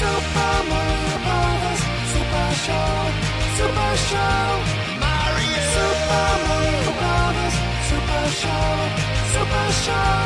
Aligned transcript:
Super 0.00 0.56
Mario 0.72 1.16
Brothers 1.26 1.82
Super 2.12 2.48
Show, 2.64 2.92
Super 3.58 3.92
Show. 4.08 4.48
Mario. 4.96 5.60
Super 5.76 6.30
Mario 6.48 6.90
Brothers 7.00 7.56
Super 7.84 8.24
Show, 8.40 8.72
Super 9.34 9.68
Show. 9.84 10.24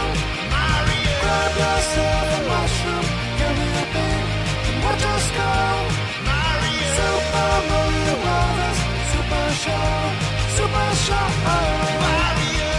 Mario. 0.55 1.15
Grab 1.23 1.53
yourself 1.59 2.39
a 2.39 2.41
mushroom, 2.51 3.07
give 3.39 3.55
me 3.59 3.69
a 3.75 3.87
beat, 3.91 4.27
and 4.71 4.79
watch 4.85 5.05
us 5.15 5.27
go. 5.39 5.51
Mario. 6.23 6.87
Super 6.95 7.55
Mario 7.71 8.15
Brothers 8.23 8.79
Super 9.11 9.47
Show, 9.63 9.91
Super 10.55 10.91
Show. 11.03 11.27
Mario. 11.51 12.71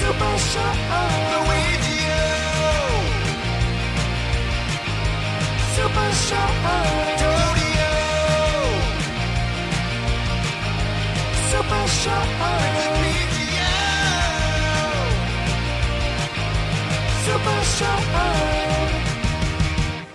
Super 0.00 0.34
Show. 0.48 0.83
Show. 6.24 6.54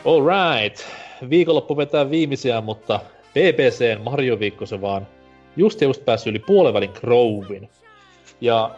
Alright. 0.05 0.85
Viikonloppu 1.29 1.77
vetää 1.77 2.09
viimeisiä, 2.09 2.61
mutta 2.61 2.99
BBCn 3.33 4.01
Mario-viikko 4.03 4.65
se 4.65 4.81
vaan 4.81 5.07
just 5.57 5.81
ja 5.81 5.87
just 5.87 6.05
päässyt 6.05 6.31
yli 6.31 6.39
puolen 6.39 6.89
Grovein. 6.93 7.69
Ja 8.41 8.71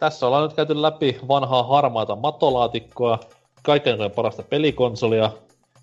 tässä 0.00 0.26
ollaan 0.26 0.42
nyt 0.42 0.56
käyty 0.56 0.82
läpi 0.82 1.18
vanhaa 1.28 1.62
harmaata 1.62 2.16
matolaatikkoa, 2.16 3.20
kaikkein 3.62 4.10
parasta 4.10 4.42
pelikonsolia 4.42 5.30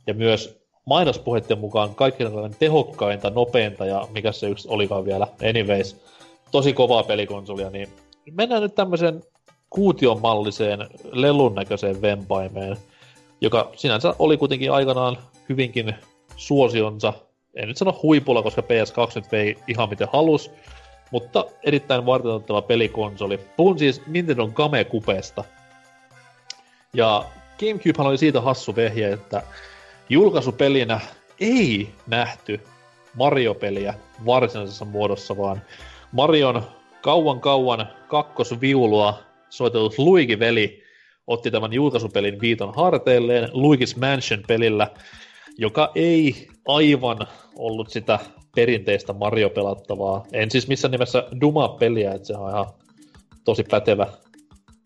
ja 0.08 0.14
myös 0.14 0.61
mainospuheiden 0.92 1.60
mukaan 1.60 1.96
kaikkein 1.96 2.32
tehokkainta, 2.60 3.30
nopeinta 3.30 3.86
ja 3.86 4.08
mikä 4.14 4.32
se 4.32 4.50
yksi 4.50 4.68
olikaan 4.72 5.06
vielä, 5.06 5.28
anyways, 5.50 6.02
tosi 6.52 6.74
kovaa 6.74 7.04
pelikonsolia, 7.04 7.70
niin 7.70 7.90
mennään 8.32 8.62
nyt 8.62 8.76
tämmöiseen 8.76 9.24
kuutionmalliseen 9.70 10.80
lelun 11.12 11.56
näköiseen 11.56 12.02
vempaimeen, 12.02 12.78
joka 13.42 13.72
sinänsä 13.76 14.16
oli 14.20 14.38
kuitenkin 14.38 14.72
aikanaan 14.72 15.18
hyvinkin 15.50 15.96
suosionsa, 16.36 17.14
en 17.56 17.68
nyt 17.68 17.78
sano 17.78 18.00
huipulla, 18.04 18.44
koska 18.44 18.62
PS2 18.62 19.12
nyt 19.16 19.32
vei 19.32 19.58
ihan 19.68 19.90
miten 19.90 20.08
halus, 20.14 20.52
mutta 21.12 21.46
erittäin 21.64 22.06
varteenottava 22.06 22.62
pelikonsoli. 22.62 23.40
Puhun 23.58 23.80
siis 23.80 24.02
Nintendo 24.08 24.48
Game-kupesta. 24.48 25.44
Ja 26.94 27.26
Gamecube 27.60 28.04
oli 28.04 28.18
siitä 28.18 28.42
hassu 28.42 28.76
vehje, 28.76 29.14
että 29.14 29.44
julkaisupelinä 30.12 31.00
ei 31.40 31.90
nähty 32.08 32.60
Mario-peliä 33.16 33.94
varsinaisessa 34.26 34.86
muodossa, 34.86 35.38
vaan 35.38 35.62
Marion 36.12 36.64
kauan 37.02 37.42
kauan 37.42 37.88
kakkosviulua 38.08 39.20
soitellut 39.50 39.98
Luigi-veli 39.98 40.84
otti 41.28 41.52
tämän 41.52 41.74
julkaisupelin 41.74 42.42
viiton 42.42 42.74
harteilleen 42.76 43.50
Luigi's 43.50 44.00
Mansion-pelillä, 44.00 44.88
joka 45.58 45.92
ei 45.96 46.48
aivan 46.68 47.28
ollut 47.56 47.90
sitä 47.90 48.20
perinteistä 48.56 49.14
Mario-pelattavaa. 49.14 50.26
En 50.34 50.52
siis 50.52 50.68
missään 50.68 50.92
nimessä 50.92 51.28
Duma-peliä, 51.42 52.14
että 52.14 52.28
se 52.28 52.38
on 52.38 52.50
ihan 52.50 52.68
tosi 53.44 53.64
pätevä 53.64 54.08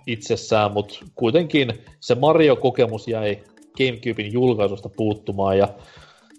itsessään, 0.08 0.72
mutta 0.72 1.00
kuitenkin 1.16 1.74
se 2.00 2.16
Mario-kokemus 2.16 3.08
jäi 3.08 3.44
Gamecubein 3.78 4.34
julkaisusta 4.34 4.90
puuttumaan, 4.90 5.58
ja 5.58 5.68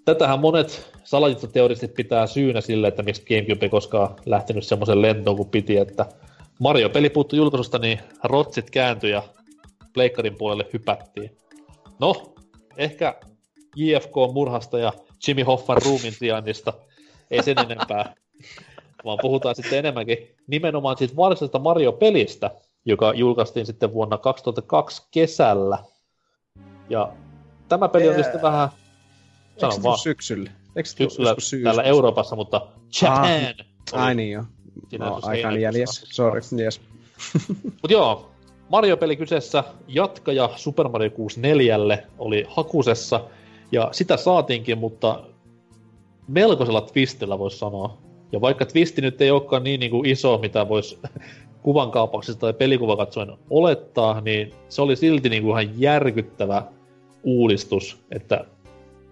tätähän 0.05 0.41
monet 0.41 0.92
salaliittoteoristit 1.05 1.95
pitää 1.95 2.27
syynä 2.27 2.61
sille, 2.61 2.89
että 2.89 3.03
miksi 3.03 3.25
Gamecube 3.29 3.67
ei 3.67 3.70
koskaan 3.70 4.17
lähtenyt 4.27 4.65
semmoisen 4.65 5.02
lentoon 5.02 5.36
kuin 5.36 5.48
piti, 5.48 5.77
että 5.77 6.07
Mario-peli 6.58 7.11
puuttui 7.11 7.36
julkaisusta, 7.36 7.79
niin 7.79 8.01
rotsit 8.24 8.70
kääntyi 8.70 9.11
ja 9.11 9.23
Pleikkarin 9.92 10.36
puolelle 10.39 10.67
hypättiin. 10.73 11.36
No, 11.98 12.35
ehkä 12.77 13.20
JFK-murhasta 13.77 14.79
ja 14.79 14.92
Jimmy 15.29 15.42
Hoffan 15.42 15.83
ruumin 15.85 16.13
sijainnista 16.13 16.73
ei 17.30 17.42
sen 17.42 17.58
enempää, 17.58 18.14
vaan 19.05 19.18
puhutaan 19.23 19.55
sitten 19.55 19.79
enemmänkin 19.79 20.18
nimenomaan 20.47 20.98
siitä 20.98 21.17
varsinaisesta 21.17 21.58
Mario-pelistä, 21.58 22.51
joka 22.85 23.13
julkaistiin 23.14 23.67
sitten 23.67 23.92
vuonna 23.92 24.18
2002 24.18 25.03
kesällä. 25.11 25.79
Ja 26.91 27.13
tämä 27.69 27.89
peli 27.89 28.09
on 28.09 28.15
sitten 28.15 28.43
vähän... 28.43 28.69
Sano 29.59 29.73
Eikö 29.73 29.83
vaan. 29.83 29.99
syksyllä? 29.99 30.51
Eikö 30.77 30.89
syksyllä 30.89 31.35
täällä 31.63 31.83
Euroopassa, 31.83 32.37
mutta 32.37 32.67
Japan! 33.03 33.55
Ah, 33.93 34.03
ai 34.03 34.15
niin 34.15 34.33
joo. 34.33 34.45
No, 34.99 35.21
aikaan 35.23 35.61
jäljessä. 35.61 36.07
Sorry, 36.11 36.41
yes. 36.61 36.81
Mut 37.83 37.91
joo, 37.91 38.31
Mario-peli 38.69 39.17
kyseessä, 39.17 39.65
jatkaja 39.89 40.51
Super 40.57 40.89
Mario 40.89 41.11
64 41.11 41.99
oli 42.19 42.47
hakusessa, 42.49 43.21
ja 43.73 43.89
sitä 43.93 44.17
saatiinkin, 44.17 44.79
mutta 44.79 45.25
melkoisella 46.29 46.81
twistillä 46.81 47.39
voisi 47.39 47.59
sanoa. 47.59 47.98
Ja 48.33 48.41
vaikka 48.41 48.67
twisti 48.67 49.03
nyt 49.03 49.21
ei 49.21 49.31
olekaan 49.31 49.65
niin, 49.65 49.81
niin 49.81 49.91
kuin 49.91 50.07
iso, 50.07 50.39
mitä 50.39 50.69
voisi 50.69 50.98
kuvan 51.63 51.91
kaapauksesta 51.91 52.41
tai 52.41 52.53
pelikuva 52.53 52.97
katsoen 52.97 53.33
olettaa, 53.51 54.21
niin 54.21 54.55
se 54.69 54.83
oli 54.83 54.97
silti 54.97 55.29
niin 55.29 55.43
kuin 55.43 55.61
ihan 55.61 55.81
järkyttävä 55.81 56.63
uudistus, 57.27 57.98
että 58.11 58.45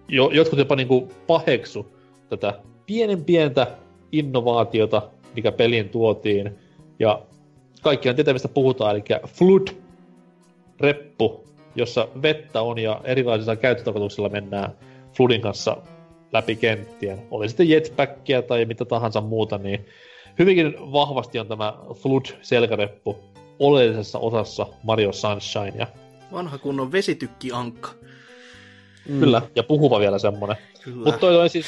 jo, 0.07 0.29
jotkut 0.33 0.59
jopa 0.59 0.75
niin 0.75 0.87
kuin 0.87 1.11
paheksu 1.27 1.95
tätä 2.29 2.59
pienen 2.85 3.25
pientä 3.25 3.67
innovaatiota, 4.11 5.01
mikä 5.35 5.51
peliin 5.51 5.89
tuotiin. 5.89 6.55
Ja 6.99 7.21
kaikkiaan 7.81 8.15
tietää, 8.15 8.33
mistä 8.33 8.47
puhutaan, 8.47 8.95
eli 8.95 9.03
Flood 9.27 9.67
reppu, 10.79 11.45
jossa 11.75 12.07
vettä 12.21 12.61
on 12.61 12.79
ja 12.79 13.01
erilaisilla 13.03 13.55
käyttötarkoituksilla 13.55 14.29
mennään 14.29 14.71
Floodin 15.17 15.41
kanssa 15.41 15.77
läpi 16.33 16.55
kenttien. 16.55 17.21
Oli 17.31 17.47
sitten 17.49 17.69
jetpackia 17.69 18.41
tai 18.41 18.65
mitä 18.65 18.85
tahansa 18.85 19.21
muuta, 19.21 19.57
niin 19.57 19.85
hyvinkin 20.39 20.73
vahvasti 20.91 21.39
on 21.39 21.47
tämä 21.47 21.73
Flood-selkäreppu 21.93 23.15
oleellisessa 23.59 24.19
osassa 24.19 24.67
Mario 24.83 25.11
Sunshine. 25.11 25.87
Vanha 26.31 26.57
kunnon 26.57 26.91
vesitykkiankka. 26.91 28.04
Mm. 29.09 29.19
Kyllä, 29.19 29.41
ja 29.55 29.63
puhuva 29.63 29.99
vielä 29.99 30.19
semmonen. 30.19 30.55
Mutta 30.95 31.19
toi 31.19 31.41
on 31.41 31.49
siis 31.49 31.67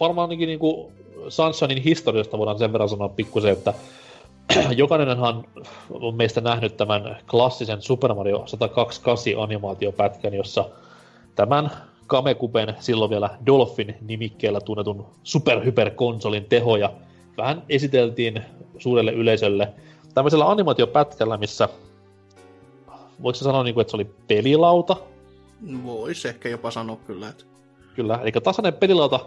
varmaan 0.00 0.28
niinku 0.28 0.92
Sunshinein 1.28 1.82
historiasta 1.82 2.38
voidaan 2.38 2.58
sen 2.58 2.72
verran 2.72 2.88
sanoa 2.88 3.08
pikkusen, 3.08 3.52
että 3.52 3.74
jokainenhan 4.76 5.44
on 5.90 6.14
meistä 6.14 6.40
nähnyt 6.40 6.76
tämän 6.76 7.16
klassisen 7.30 7.82
Super 7.82 8.14
Mario 8.14 8.42
128 8.46 9.42
animaatiopätkän, 9.42 10.34
jossa 10.34 10.64
tämän 11.34 11.70
Kamekupen 12.06 12.74
silloin 12.80 13.10
vielä 13.10 13.30
Dolphin 13.46 13.94
nimikkeellä 14.00 14.60
tunnetun 14.60 15.06
superhyperkonsolin 15.22 16.44
tehoja 16.44 16.92
vähän 17.36 17.62
esiteltiin 17.68 18.42
suurelle 18.78 19.12
yleisölle 19.12 19.72
tämmöisellä 20.14 20.50
animaatiopätkällä, 20.50 21.36
missä 21.36 21.68
voiko 23.22 23.36
sanoa, 23.36 23.62
niin 23.62 23.74
kuin, 23.74 23.82
että 23.82 23.90
se 23.90 23.96
oli 23.96 24.10
pelilauta? 24.28 24.96
Voisi 25.84 26.28
ehkä 26.28 26.48
jopa 26.48 26.70
sanoa 26.70 26.96
kyllä. 26.96 27.28
Että... 27.28 27.44
Kyllä, 27.94 28.18
eli 28.22 28.32
tasainen 28.32 28.74
pelilauta, 28.74 29.20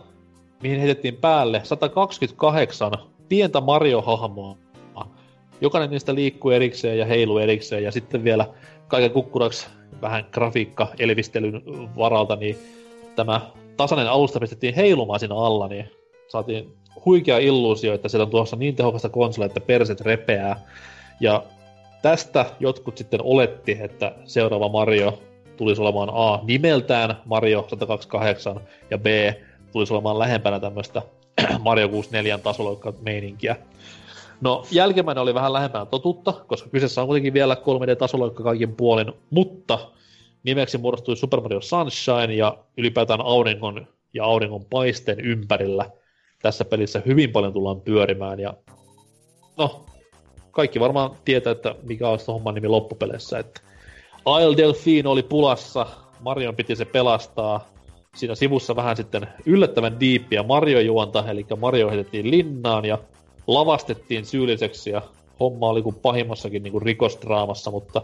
mihin 0.63 0.79
heitettiin 0.79 1.15
päälle 1.15 1.61
128 1.63 2.91
pientä 3.29 3.61
Mario-hahmoa. 3.61 4.57
Jokainen 5.61 5.89
niistä 5.89 6.15
liikkuu 6.15 6.51
erikseen 6.51 6.97
ja 6.97 7.05
heilu 7.05 7.37
erikseen, 7.37 7.83
ja 7.83 7.91
sitten 7.91 8.23
vielä 8.23 8.47
kaiken 8.87 9.11
kukkuraksi 9.11 9.67
vähän 10.01 10.25
grafiikka 10.31 10.87
elvistelyn 10.99 11.61
varalta, 11.97 12.35
niin 12.35 12.57
tämä 13.15 13.41
tasainen 13.77 14.09
alusta 14.11 14.39
pistettiin 14.39 14.75
heilumaan 14.75 15.19
siinä 15.19 15.35
alla, 15.35 15.67
niin 15.67 15.89
saatiin 16.27 16.73
huikea 17.05 17.37
illuusio, 17.37 17.93
että 17.93 18.09
siellä 18.09 18.23
on 18.25 18.31
tuossa 18.31 18.55
niin 18.55 18.75
tehokasta 18.75 19.09
konsolia, 19.09 19.45
että 19.45 19.61
perset 19.61 20.01
repeää. 20.01 20.59
Ja 21.19 21.43
tästä 22.01 22.45
jotkut 22.59 22.97
sitten 22.97 23.19
oletti, 23.23 23.77
että 23.81 24.15
seuraava 24.25 24.69
Mario 24.69 25.19
tulisi 25.61 25.81
olemaan 25.81 26.09
A 26.13 26.39
nimeltään 26.43 27.21
Mario 27.25 27.65
128 27.69 28.61
ja 28.89 28.97
B 28.97 29.05
tulisi 29.71 29.93
olemaan 29.93 30.19
lähempänä 30.19 30.59
tämmöistä 30.59 31.01
Mario 31.59 31.89
64 31.89 32.37
tasolla 32.37 32.93
meininkiä. 33.01 33.55
No, 34.41 34.65
jälkimmäinen 34.71 35.21
oli 35.21 35.33
vähän 35.33 35.53
lähempänä 35.53 35.85
totuutta, 35.85 36.33
koska 36.47 36.69
kyseessä 36.69 37.01
on 37.01 37.07
kuitenkin 37.07 37.33
vielä 37.33 37.55
3D-tasoloikka 37.55 38.43
kaikin 38.43 38.75
puolin, 38.75 39.13
mutta 39.29 39.79
nimeksi 40.43 40.77
muodostui 40.77 41.15
Super 41.15 41.41
Mario 41.41 41.61
Sunshine 41.61 42.33
ja 42.33 42.57
ylipäätään 42.77 43.21
auringon 43.21 43.87
ja 44.13 44.23
auringon 44.23 44.65
paisteen 44.65 45.19
ympärillä 45.19 45.89
tässä 46.41 46.65
pelissä 46.65 47.01
hyvin 47.05 47.31
paljon 47.31 47.53
tullaan 47.53 47.81
pyörimään 47.81 48.39
ja 48.39 48.53
no, 49.57 49.85
kaikki 50.51 50.79
varmaan 50.79 51.11
tietää, 51.25 51.51
että 51.51 51.75
mikä 51.83 52.09
on 52.09 52.19
homman 52.27 52.55
nimi 52.55 52.67
loppupeleissä, 52.67 53.39
että 53.39 53.70
Isle 54.41 54.57
Delphine 54.57 55.09
oli 55.09 55.23
pulassa, 55.23 55.87
Marion 56.19 56.55
piti 56.55 56.75
se 56.75 56.85
pelastaa. 56.85 57.67
Siinä 58.15 58.35
sivussa 58.35 58.75
vähän 58.75 58.97
sitten 58.97 59.27
yllättävän 59.45 59.99
diippiä 59.99 60.43
Mario-juonta, 60.43 61.23
eli 61.29 61.45
Mario 61.59 61.89
heitettiin 61.89 62.31
linnaan 62.31 62.85
ja 62.85 62.97
lavastettiin 63.47 64.25
syylliseksi 64.25 64.89
ja 64.89 65.01
homma 65.39 65.69
oli 65.69 65.81
kuin 65.81 65.95
pahimmassakin 65.95 66.63
niin 66.63 66.71
kuin 66.71 66.81
rikosdraamassa, 66.81 67.71
mutta 67.71 68.01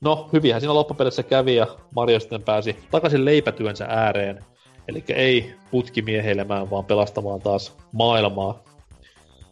no 0.00 0.28
hyvinhän 0.32 0.60
siinä 0.60 0.74
loppupelissä 0.74 1.22
kävi 1.22 1.54
ja 1.54 1.66
Mario 1.96 2.20
sitten 2.20 2.42
pääsi 2.42 2.76
takaisin 2.90 3.24
leipätyönsä 3.24 3.86
ääreen. 3.88 4.44
Eli 4.88 5.04
ei 5.08 5.54
putkimieheilemään, 5.70 6.70
vaan 6.70 6.84
pelastamaan 6.84 7.40
taas 7.40 7.72
maailmaa. 7.92 8.62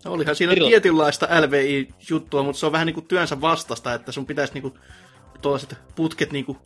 No, 0.05 0.12
olihan 0.12 0.37
siinä 0.37 0.52
Eri... 0.52 0.66
tietynlaista 0.66 1.28
LVI-juttua, 1.40 2.43
mutta 2.43 2.61
se 2.61 2.66
on 2.66 2.73
vähän 2.73 2.87
niin 2.87 2.94
kuin 2.94 3.06
työnsä 3.06 3.40
vastasta, 3.40 3.94
että 3.94 4.12
sun 4.12 4.26
pitäisi 4.26 4.55
niin 4.55 4.62
kuin 4.62 4.75
tuollaiset 5.42 5.75
putket 5.96 6.32
niin 6.32 6.44
kuin 6.44 6.58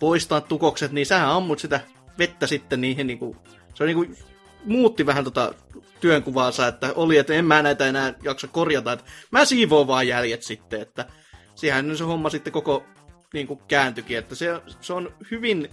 poistaa 0.00 0.40
tukokset, 0.40 0.92
niin 0.92 1.06
sähän 1.06 1.30
ammut 1.30 1.58
sitä 1.58 1.80
vettä 2.18 2.46
sitten 2.46 2.80
niihin 2.80 3.06
niin 3.06 3.18
kuin, 3.18 3.36
se 3.74 3.82
on 3.82 3.86
niin 3.86 3.96
kuin, 3.96 4.16
muutti 4.64 5.06
vähän 5.06 5.24
tota 5.24 5.54
työnkuvaansa, 6.00 6.66
että 6.66 6.92
oli, 6.96 7.16
että 7.16 7.34
en 7.34 7.44
mä 7.44 7.62
näitä 7.62 7.86
enää 7.86 8.14
jaksa 8.22 8.48
korjata, 8.48 8.92
että 8.92 9.04
mä 9.30 9.44
siivoon 9.44 9.86
vaan 9.86 10.08
jäljet 10.08 10.42
sitten, 10.42 10.80
että 10.80 11.06
siihen 11.54 11.96
se 11.96 12.04
homma 12.04 12.30
sitten 12.30 12.52
koko 12.52 12.84
niin 13.32 13.46
kuin 13.46 13.60
kääntyikin, 13.68 14.18
että 14.18 14.34
se, 14.34 14.60
se 14.80 14.92
on 14.92 15.12
hyvin 15.30 15.68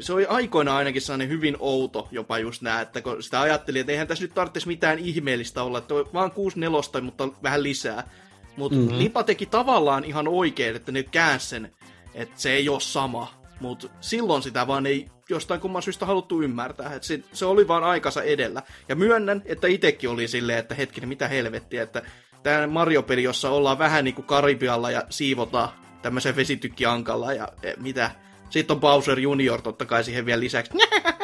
se 0.00 0.12
oli 0.12 0.26
aikoina 0.26 0.76
ainakin 0.76 1.02
sellainen 1.02 1.28
hyvin 1.28 1.56
outo 1.58 2.08
jopa 2.10 2.38
just 2.38 2.62
nää, 2.62 2.80
että 2.80 3.02
kun 3.02 3.22
sitä 3.22 3.40
ajattelin, 3.40 3.80
että 3.80 3.92
eihän 3.92 4.06
tässä 4.06 4.24
nyt 4.24 4.34
tarvitsisi 4.34 4.66
mitään 4.66 4.98
ihmeellistä 4.98 5.62
olla, 5.62 5.78
että 5.78 5.94
on 5.94 6.08
vaan 6.14 6.30
6 6.30 6.60
nelosta, 6.60 7.00
mutta 7.00 7.28
vähän 7.42 7.62
lisää. 7.62 8.08
Mutta 8.56 8.78
mm-hmm. 8.78 8.98
Lipa 8.98 9.22
teki 9.22 9.46
tavallaan 9.46 10.04
ihan 10.04 10.28
oikein, 10.28 10.76
että 10.76 10.92
ne 10.92 11.02
käänsi 11.02 11.46
sen, 11.46 11.72
että 12.14 12.34
se 12.40 12.52
ei 12.52 12.68
ole 12.68 12.80
sama. 12.80 13.34
Mutta 13.60 13.88
silloin 14.00 14.42
sitä 14.42 14.66
vaan 14.66 14.86
ei 14.86 15.08
jostain 15.30 15.60
kumman 15.60 15.82
syystä 15.82 16.06
haluttu 16.06 16.42
ymmärtää. 16.42 16.94
Että 16.94 17.06
se, 17.08 17.20
se 17.32 17.46
oli 17.46 17.68
vaan 17.68 17.84
aikansa 17.84 18.22
edellä. 18.22 18.62
Ja 18.88 18.96
myönnän, 18.96 19.42
että 19.44 19.66
itekin 19.66 20.10
oli 20.10 20.28
silleen, 20.28 20.58
että 20.58 20.74
hetkinen, 20.74 21.08
mitä 21.08 21.28
helvettiä, 21.28 21.82
että 21.82 22.02
tämä 22.42 22.66
Mario-peli, 22.66 23.22
jossa 23.22 23.50
ollaan 23.50 23.78
vähän 23.78 24.04
niin 24.04 24.14
kuin 24.14 24.26
Karibialla 24.26 24.90
ja 24.90 25.02
siivotaan 25.10 25.68
tämmöisen 26.02 26.36
vesitykkiankalla 26.36 27.32
ja 27.32 27.48
e, 27.62 27.72
mitä. 27.76 28.10
Sitten 28.50 28.74
on 28.74 28.80
Bowser 28.80 29.18
Junior 29.18 29.62
totta 29.62 29.84
kai 29.84 30.04
siihen 30.04 30.26
vielä 30.26 30.40
lisäksi 30.40 30.72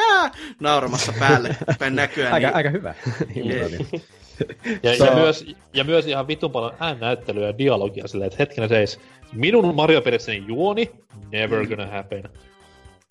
nauramassa 0.60 1.12
päälle 1.18 1.56
päin 1.78 1.96
näköä. 1.96 2.32
aika, 2.32 2.46
niin... 2.46 2.56
aika 2.56 2.70
hyvä. 2.70 2.94
ja, 4.82 4.96
so... 4.96 5.04
ja, 5.04 5.14
myös, 5.14 5.44
ja 5.72 5.84
myös 5.84 6.06
ihan 6.06 6.28
vitun 6.28 6.50
paljon 6.50 6.74
äännäyttelyä 6.80 7.46
ja 7.46 7.58
dialogia 7.58 8.08
silleen, 8.08 8.26
että 8.26 8.42
hetkinen 8.42 8.68
seis, 8.68 9.00
minun 9.32 9.74
Mario 9.74 10.02
pelissäni 10.02 10.44
juoni, 10.46 10.90
never 11.32 11.62
mm. 11.62 11.68
gonna 11.68 11.86
happen. 11.86 12.28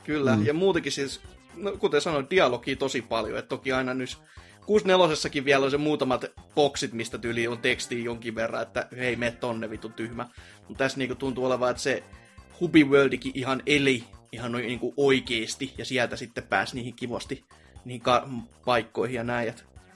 Kyllä, 0.03 0.35
mm. 0.35 0.45
ja 0.45 0.53
muutenkin 0.53 0.91
siis, 0.91 1.21
no, 1.55 1.71
kuten 1.71 2.01
sanoin, 2.01 2.27
dialogia 2.29 2.75
tosi 2.75 3.01
paljon, 3.01 3.39
että 3.39 3.49
toki 3.49 3.71
aina 3.71 3.93
nyt 3.93 4.17
64 4.65 5.45
vielä 5.45 5.65
on 5.65 5.71
se 5.71 5.77
muutamat 5.77 6.25
boksit, 6.55 6.93
mistä 6.93 7.17
tyyli 7.17 7.47
on 7.47 7.57
tekstiä 7.57 8.03
jonkin 8.03 8.35
verran, 8.35 8.61
että 8.61 8.87
hei, 8.97 9.15
me 9.15 9.31
tonne 9.31 9.69
vitu 9.69 9.89
tyhmä. 9.89 10.27
Mutta 10.67 10.83
tässä 10.83 10.97
niinku 10.97 11.15
tuntuu 11.15 11.45
olevan, 11.45 11.71
että 11.71 11.83
se 11.83 12.03
Hubi 12.61 12.83
Worldikin 12.83 13.31
ihan 13.35 13.61
eli 13.65 14.03
ihan 14.31 14.51
niinku 14.51 14.93
oikeesti, 14.97 15.73
ja 15.77 15.85
sieltä 15.85 16.15
sitten 16.15 16.43
pääsi 16.43 16.75
niihin 16.75 16.93
kivasti 16.95 17.43
niihin 17.85 18.01
ka- 18.01 18.29
paikkoihin 18.65 19.15
ja 19.15 19.23
näin. 19.23 19.53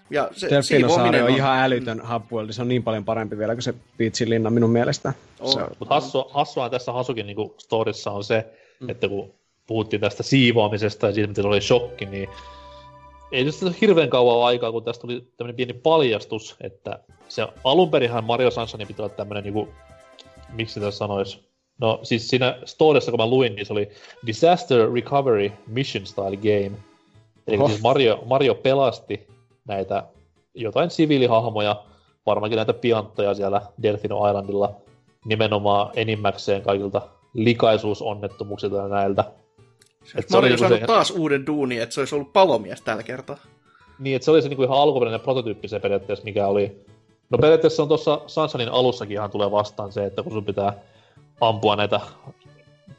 Ja 0.10 0.30
se 0.32 0.50
Delfinosaari 0.50 1.22
on, 1.22 1.30
on 1.30 1.36
ihan 1.36 1.60
älytön 1.60 1.98
mm. 1.98 2.08
Hubworld, 2.08 2.52
se 2.52 2.62
on 2.62 2.68
niin 2.68 2.84
paljon 2.84 3.06
parempi 3.06 3.38
vielä 3.38 3.56
kuin 3.56 3.64
se 3.64 3.74
Beachin 3.98 4.30
linna 4.30 4.50
minun 4.50 4.70
mielestä. 4.70 5.14
On. 5.40 5.68
Mutta 5.80 5.96
hassu, 5.96 6.26
hassua 6.30 6.70
tässä 6.70 6.92
Hasukin 6.92 7.26
niinku 7.26 7.56
storissa 7.58 8.12
on 8.12 8.24
se, 8.24 8.46
mm. 8.80 8.90
että 8.90 9.08
kun 9.08 9.34
puhuttiin 9.68 10.00
tästä 10.00 10.24
siivoamisesta 10.24 11.08
ja 11.08 11.14
siitä, 11.14 11.28
miten 11.28 11.46
oli 11.46 11.62
shokki, 11.62 12.06
niin 12.06 12.30
ei 13.32 13.46
tästä 13.46 13.66
hirveän 13.82 14.10
kauan 14.10 14.48
aikaa, 14.48 14.72
kun 14.72 14.84
tästä 14.84 15.02
tuli 15.02 15.28
tämmöinen 15.38 15.56
pieni 15.56 15.74
paljastus, 15.74 16.56
että 16.62 17.00
se 17.28 17.48
alunperinhan 17.64 18.24
Mario 18.24 18.52
Sunshine 18.52 18.86
piti 18.86 19.02
olla 19.02 19.14
tämmöinen 19.14 19.44
niinku, 19.44 19.70
miksi 20.52 20.80
tässä 20.80 20.98
sanoisi, 20.98 21.53
no 21.82 22.00
siis 22.04 22.30
siinä 22.30 22.58
storissa, 22.66 23.12
kun 23.12 23.20
mä 23.20 23.28
luin, 23.28 23.56
niin 23.56 23.66
se 23.66 23.74
oli 23.74 23.90
Disaster 24.26 24.94
Recovery 24.94 25.52
Mission 25.68 26.06
Style 26.06 26.38
Game. 26.38 26.78
Eli 27.48 27.58
oh. 27.58 27.70
siis 27.70 27.82
Mario, 27.82 28.24
Mario 28.26 28.56
pelasti 28.56 29.28
näitä 29.68 30.04
jotain 30.54 30.90
siviilihahmoja, 30.90 31.84
varmaankin 32.26 32.58
näitä 32.58 32.74
piantteja 32.74 33.34
siellä 33.34 33.62
Delfino 33.82 34.28
Islandilla 34.28 34.76
nimenomaan 35.26 35.92
enimmäkseen 35.96 36.62
kaikilta 36.62 37.02
likaisuusonnettomuuksilta 37.34 38.76
ja 38.76 38.88
näiltä. 38.88 39.24
Et 40.18 40.30
se 40.30 40.38
Mario 40.38 40.58
saanut 40.58 40.80
se... 40.80 40.86
taas 40.86 41.12
uuden 41.12 41.46
duuni, 41.46 41.80
että 41.80 41.96
se 41.96 42.02
olisi 42.02 42.16
ollut 42.16 42.34
palomies 42.34 42.82
tällä 42.82 43.04
kertaa. 43.04 43.38
Niin, 44.00 44.16
että 44.16 44.26
se 44.26 44.32
oli 44.32 44.42
se 44.42 44.50
niinku 44.50 44.64
ihan 44.64 44.78
alkuperäinen 44.78 45.22
prototyyppi 45.22 45.68
se 45.68 45.80
periaatteessa, 45.80 46.26
mikä 46.26 46.48
oli... 46.48 46.86
No 47.30 47.38
periaatteessa 47.38 47.84
on 47.84 47.88
tuossa 47.88 48.22
Sansanin 48.28 48.70
alussakin 48.70 49.14
ihan 49.14 49.32
tulee 49.32 49.52
vastaan 49.52 49.92
se, 49.92 50.06
että 50.06 50.24
kun 50.24 50.32
sun 50.32 50.46
pitää 50.46 50.74
ampua 51.42 51.76
näitä 51.76 52.02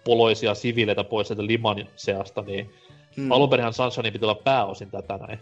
poloisia 0.05 0.55
siviileitä 0.55 1.05
pois 1.05 1.29
sieltä 1.29 1.47
liman 1.47 1.89
seasta, 1.97 2.43
niin 2.43 2.71
hmm. 3.17 3.33
alunperinhan 3.33 3.73
Sunshine 3.73 4.11
piti 4.11 4.25
olla 4.25 4.35
pääosin 4.35 4.91
tätä 4.91 5.17
näin 5.17 5.39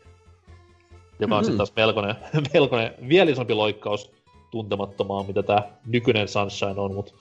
joka 1.22 1.36
on 1.36 1.42
mm-hmm. 1.42 1.44
sitten 1.44 1.56
taas 1.56 1.72
melkoinen, 1.76 2.16
melkoinen 2.54 2.94
vielä 3.08 3.30
isompi 3.30 3.54
loikkaus 3.54 4.12
tuntemattomaan, 4.50 5.26
mitä 5.26 5.42
tämä 5.42 5.62
nykyinen 5.86 6.28
Sunshine 6.28 6.80
on, 6.80 6.94
mutta 6.94 7.12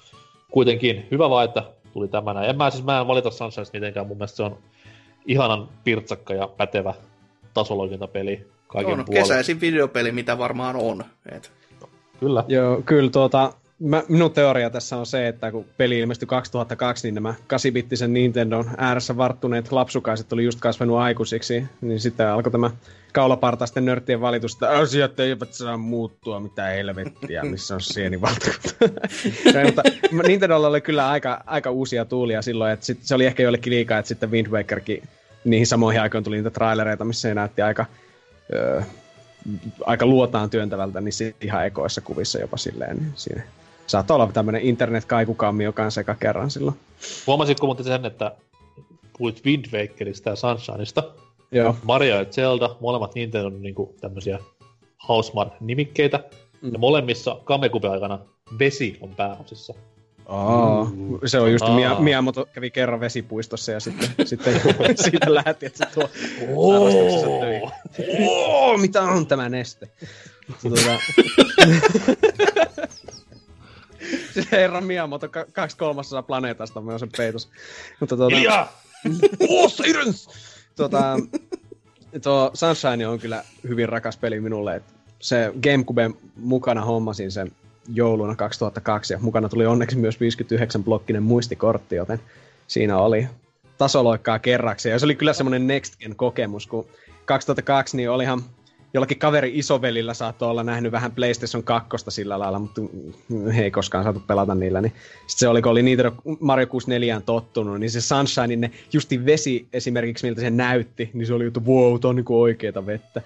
kuitenkin 0.51 1.07
hyvä 1.11 1.29
vaan, 1.29 1.45
että 1.45 1.63
tuli 1.93 2.07
tämä 2.07 2.33
näin. 2.33 2.49
En 2.49 2.57
mä 2.57 2.69
siis 2.69 2.83
mä 2.83 2.99
en 2.99 3.07
valita 3.07 3.31
Sunshine 3.31 3.65
mitenkään, 3.73 4.07
mun 4.07 4.17
mielestä 4.17 4.37
se 4.37 4.43
on 4.43 4.57
ihanan 5.25 5.69
pirtsakka 5.83 6.33
ja 6.33 6.47
pätevä 6.47 6.93
tasoloikintapeli 7.53 8.47
kaiken 8.67 8.99
on, 8.99 9.05
puolin. 9.05 9.21
kesäisin 9.21 9.61
videopeli, 9.61 10.11
mitä 10.11 10.37
varmaan 10.37 10.75
on. 10.75 11.03
Et. 11.31 11.51
Kyllä. 12.19 12.43
Joo, 12.47 12.81
kyllä 12.85 13.09
tuota, 13.09 13.53
mä, 13.81 14.03
minun 14.07 14.31
teoria 14.31 14.69
tässä 14.69 14.97
on 14.97 15.05
se, 15.05 15.27
että 15.27 15.51
kun 15.51 15.65
peli 15.77 15.99
ilmestyi 15.99 16.27
2002, 16.27 17.07
niin 17.07 17.15
nämä 17.15 17.33
8-bittisen 17.53 18.07
Nintendon 18.07 18.71
ääressä 18.77 19.17
varttuneet 19.17 19.71
lapsukaiset 19.71 20.33
oli 20.33 20.43
just 20.43 20.59
kasvanut 20.59 20.97
aikuisiksi, 20.97 21.63
niin 21.81 21.99
sitten 21.99 22.27
alkoi 22.27 22.51
tämä 22.51 22.71
kaulapartaisten 23.13 23.85
nörttien 23.85 24.21
valitus, 24.21 24.53
että 24.53 24.69
asiat 24.69 25.19
eivät 25.19 25.53
saa 25.53 25.77
muuttua, 25.77 26.39
mitä 26.39 26.65
helvettiä, 26.65 27.43
missä 27.43 27.75
on 27.75 27.81
sienivaltakunta. 27.81 28.75
mutta 29.65 29.83
Nintendolla 30.27 30.67
oli 30.67 30.81
kyllä 30.81 31.09
aika, 31.09 31.43
aika 31.45 31.71
uusia 31.71 32.05
tuulia 32.05 32.41
silloin, 32.41 32.71
että 32.71 32.85
sit, 32.85 32.99
se 33.01 33.15
oli 33.15 33.25
ehkä 33.25 33.43
jollekin 33.43 33.73
liikaa, 33.73 33.99
että 33.99 34.09
sitten 34.09 34.31
Wind 34.31 34.47
Wakerkin 34.47 35.03
niihin 35.43 35.67
samoihin 35.67 36.01
aikoihin 36.01 36.23
tuli 36.23 36.35
niitä 36.35 36.49
trailereita, 36.49 37.05
missä 37.05 37.21
se 37.21 37.33
näytti 37.33 37.61
aika, 37.61 37.85
öö, 38.53 38.81
aika 39.85 40.05
luotaan 40.05 40.49
työntävältä, 40.49 41.01
niin 41.01 41.35
ihan 41.41 41.65
ekoissa 41.65 42.01
kuvissa 42.01 42.39
jopa 42.39 42.57
silleen, 42.57 42.97
niin 42.97 43.13
siinä 43.15 43.43
saattaa 43.91 44.15
olla 44.15 44.31
tämmöinen 44.33 44.61
internet-kaikukammi 44.61 45.67
on 45.67 45.73
sekä 45.89 46.15
kerran 46.15 46.51
silloin. 46.51 46.75
Huomasitko 47.27 47.65
muuten 47.65 47.85
sen, 47.85 48.05
että 48.05 48.35
puhuit 49.17 49.45
Wind 49.45 49.65
Wakerista 49.73 50.29
ja 50.29 50.35
Sunshineista? 50.35 51.03
Joo. 51.51 51.75
Mario 51.83 52.15
ja 52.15 52.25
Zelda, 52.25 52.75
molemmat 52.79 53.15
Nintendo 53.15 53.47
on 53.47 53.61
niinku 53.61 53.95
tämmöisiä 54.01 54.39
Housemark-nimikkeitä. 55.07 56.23
Mm. 56.61 56.73
Ja 56.73 56.79
molemmissa 56.79 57.37
Kamekupe-aikana 57.43 58.19
vesi 58.59 58.97
on 59.01 59.15
pääosissa. 59.15 59.73
Aa, 60.25 60.85
mm. 60.85 61.19
se 61.25 61.39
on 61.39 61.51
just, 61.51 61.65
Mia, 61.75 61.99
Miyamoto 61.99 62.45
kävi 62.53 62.71
kerran 62.71 62.99
vesipuistossa 62.99 63.71
ja 63.71 63.79
sitten, 63.79 64.09
sitten 64.27 64.61
siitä 65.03 65.33
lähti, 65.33 65.65
että 65.65 65.77
se 65.77 65.93
tuo 65.93 66.09
oh. 66.55 67.71
oh, 68.19 68.79
mitä 68.79 69.01
on 69.01 69.27
tämä 69.27 69.49
neste? 69.49 69.87
Tuota, 70.61 70.81
siis 74.41 74.51
herra 74.51 74.81
Miyamoto, 74.81 75.29
kaksi 75.53 75.77
kolmasosaa 75.77 76.23
planeetasta 76.23 76.79
on 76.79 76.99
sen 76.99 77.09
peitos. 77.17 77.49
Mutta 77.99 78.17
tuota... 78.17 78.35
Hiljaa! 78.35 78.81
oh, 79.49 79.71
Sirens! 79.71 80.29
tuota, 80.75 81.19
tuo 82.23 82.51
Sunshine 82.53 83.07
on 83.07 83.19
kyllä 83.19 83.43
hyvin 83.67 83.89
rakas 83.89 84.17
peli 84.17 84.39
minulle. 84.39 84.75
Et 84.75 84.83
se 85.19 85.53
Gamecube 85.63 86.11
mukana 86.35 86.81
hommasin 86.81 87.31
sen 87.31 87.51
jouluna 87.93 88.35
2002 88.35 89.13
ja 89.13 89.19
mukana 89.19 89.49
tuli 89.49 89.65
onneksi 89.65 89.97
myös 89.97 90.15
59-blokkinen 90.15 91.19
muistikortti, 91.19 91.95
joten 91.95 92.19
siinä 92.67 92.97
oli 92.97 93.27
tasoloikkaa 93.77 94.39
kerraksi. 94.39 94.89
Ja 94.89 94.99
se 94.99 95.05
oli 95.05 95.15
kyllä 95.15 95.33
semmoinen 95.33 95.67
next 95.67 95.99
gen 95.99 96.15
kokemus, 96.15 96.67
kun 96.67 96.87
2002 97.25 97.97
niin 97.97 98.09
olihan 98.09 98.43
jollakin 98.93 99.19
kaveri 99.19 99.51
isovelillä 99.53 100.13
saattoi 100.13 100.49
olla 100.49 100.63
nähnyt 100.63 100.91
vähän 100.91 101.11
PlayStation 101.11 101.63
2 101.63 101.89
sillä 102.09 102.39
lailla, 102.39 102.59
mutta 102.59 102.81
he 103.55 103.63
ei 103.63 103.71
koskaan 103.71 104.03
saatu 104.03 104.19
pelata 104.27 104.55
niillä. 104.55 104.81
Niin 104.81 104.93
sitten 105.17 105.39
se 105.39 105.47
oli, 105.47 105.61
kun 105.61 105.71
oli 105.71 105.83
niitä 105.83 106.11
Mario 106.39 106.67
64 106.67 107.21
tottunut, 107.25 107.79
niin 107.79 107.91
se 107.91 108.01
Sunshine, 108.01 108.55
ne 108.55 108.71
justi 108.93 109.25
vesi 109.25 109.67
esimerkiksi, 109.73 110.25
miltä 110.25 110.41
se 110.41 110.49
näytti, 110.49 111.09
niin 111.13 111.27
se 111.27 111.33
oli 111.33 111.43
juttu, 111.43 111.65
wow, 111.65 111.99
tämä 111.99 112.09
on 112.09 112.15
niinku 112.15 112.41
oikeeta 112.41 112.85
vettä. 112.85 113.21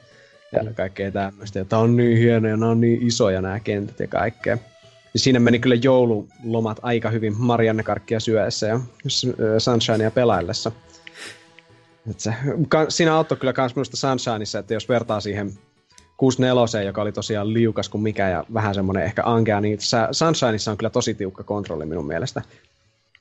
Ja 0.52 0.74
kaikkea 0.74 1.12
tämmöistä. 1.12 1.60
Ja 1.60 1.66
tää 1.66 1.80
on 1.80 1.96
niin 1.96 2.18
hieno 2.18 2.48
ja 2.48 2.58
nämä 2.58 2.72
on 2.72 2.82
niin 2.82 3.08
isoja 3.08 3.42
nämä 3.42 3.60
kentät 3.60 4.00
ja 4.00 4.08
kaikkea. 4.08 4.58
niin 5.16 5.22
siinä 5.22 5.40
meni 5.40 5.60
kyllä 5.60 5.76
joululomat 5.76 6.80
aika 6.82 7.10
hyvin 7.10 7.34
Marianne 7.38 7.84
Karkkia 7.84 8.20
syöessä 8.20 8.68
ja 8.68 8.80
Sunshinea 9.58 10.12
pelaillessa. 10.12 10.72
Et 12.10 12.20
se, 12.20 12.34
siinä 12.90 13.16
auttoi 13.16 13.38
kyllä 13.38 13.54
myös 13.58 13.76
minusta 13.76 13.98
Sunshineissa, 13.98 14.60
että 14.60 14.74
jos 14.74 14.90
vertaa 14.90 15.20
siihen 15.20 15.52
64, 16.18 16.88
joka 16.88 17.02
oli 17.02 17.12
tosiaan 17.12 17.54
liukas 17.54 17.90
kuin 17.90 18.02
mikä 18.02 18.30
ja 18.30 18.46
vähän 18.54 18.76
semmoinen 18.76 19.04
ehkä 19.04 19.24
ankea, 19.26 19.62
niin 19.62 19.78
Sunshineissa 20.12 20.72
on 20.72 20.78
kyllä 20.78 20.90
tosi 20.90 21.14
tiukka 21.14 21.44
kontrolli 21.44 21.86
minun 21.86 22.08
mielestä 22.08 22.42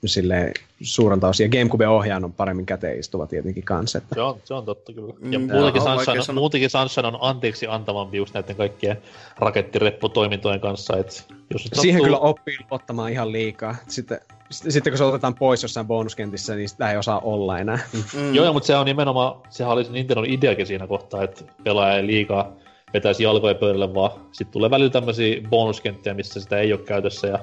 sille 0.08 0.52
suurelta 0.82 1.28
osin. 1.28 1.44
Ja 1.44 1.48
GameCube 1.48 1.88
ohjaan 1.88 2.24
on 2.24 2.32
paremmin 2.32 2.66
käteen 2.66 2.98
istuva 2.98 3.26
tietenkin 3.26 3.62
kanssa. 3.62 3.98
Että... 3.98 4.14
Se, 4.14 4.20
on, 4.20 4.40
se 4.44 4.54
on 4.54 4.64
totta 4.64 4.92
kyllä. 4.92 5.14
Ja 5.30 5.38
mm, 5.38 5.52
muutenkin, 5.52 5.82
Sunshine, 5.82 6.34
muutenkin 6.34 6.70
Sunshine 6.70 7.08
on 7.08 7.18
anteeksi 7.20 7.66
antavampi 7.66 8.16
just 8.16 8.34
näiden 8.34 8.56
kaikkien 8.56 8.96
rakettirepputoimintojen 9.38 10.60
kanssa. 10.60 10.96
Et 10.96 11.26
jos 11.50 11.62
Siihen 11.62 11.74
sattuu... 11.74 12.04
kyllä 12.04 12.18
oppii 12.18 12.58
ottamaan 12.70 13.12
ihan 13.12 13.32
liikaa. 13.32 13.76
Sitten, 13.88 14.20
sitten 14.50 14.92
kun 14.92 14.98
se 14.98 15.04
otetaan 15.04 15.34
pois 15.34 15.62
jossain 15.62 15.86
bonuskentissä, 15.86 16.54
niin 16.54 16.68
sitä 16.68 16.90
ei 16.90 16.96
osaa 16.96 17.20
olla 17.20 17.58
enää. 17.58 17.78
Mm. 17.92 18.34
Joo, 18.34 18.52
mutta 18.52 18.66
se 18.66 18.76
on 18.76 18.86
nimenomaan, 18.86 19.42
sehän 19.50 19.72
oli 19.72 19.84
se 19.84 19.92
Nintendo 19.92 20.22
ideakin 20.26 20.66
siinä 20.66 20.86
kohtaa, 20.86 21.22
että 21.22 21.44
pelaaja 21.64 21.96
ei 21.96 22.06
liikaa 22.06 22.52
vetäisi 22.94 23.22
jalkoja 23.22 23.54
pöydälle, 23.54 23.94
vaan 23.94 24.10
sitten 24.32 24.52
tulee 24.52 24.70
välillä 24.70 24.90
tämmöisiä 24.90 25.40
bonuskenttiä, 25.50 26.14
missä 26.14 26.40
sitä 26.40 26.58
ei 26.58 26.72
ole 26.72 26.80
käytössä 26.80 27.26
ja 27.26 27.38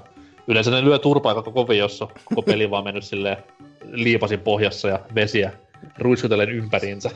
yleensä 0.47 0.71
ne 0.71 0.83
lyö 0.83 0.99
turpaa 0.99 1.33
koko 1.33 1.51
kovin, 1.51 1.77
jos 1.77 2.01
on 2.01 2.07
koko 2.25 2.41
peli 2.41 2.69
vaan 2.69 2.83
mennyt 2.83 3.03
silleen 3.03 3.37
liipasin 3.83 4.39
pohjassa 4.39 4.87
ja 4.87 4.99
vesiä 5.15 5.51
ruiskutellen 5.97 6.49
ympäriinsä. 6.49 7.09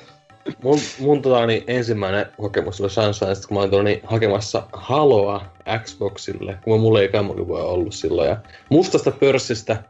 Mun, 0.64 0.80
mun 1.00 1.22
tota, 1.22 1.46
niin 1.46 1.64
ensimmäinen 1.68 2.26
kokemus 2.38 2.82
oli 2.82 2.90
Sunshine, 2.90 3.32
kun 3.48 3.58
mä 3.58 3.60
olin 3.60 3.70
tuolla, 3.70 3.84
niin, 3.84 4.02
hakemassa 4.04 4.64
Haloa 4.74 5.42
Xboxille, 5.84 6.58
kun 6.64 6.80
mulla 6.80 7.02
ei 7.02 7.08
Gamecube 7.08 7.54
ollut 7.54 7.94
silloin. 7.94 8.30
Ja 8.30 8.38
mustasta 8.70 9.12
pörssistä, 9.12 9.84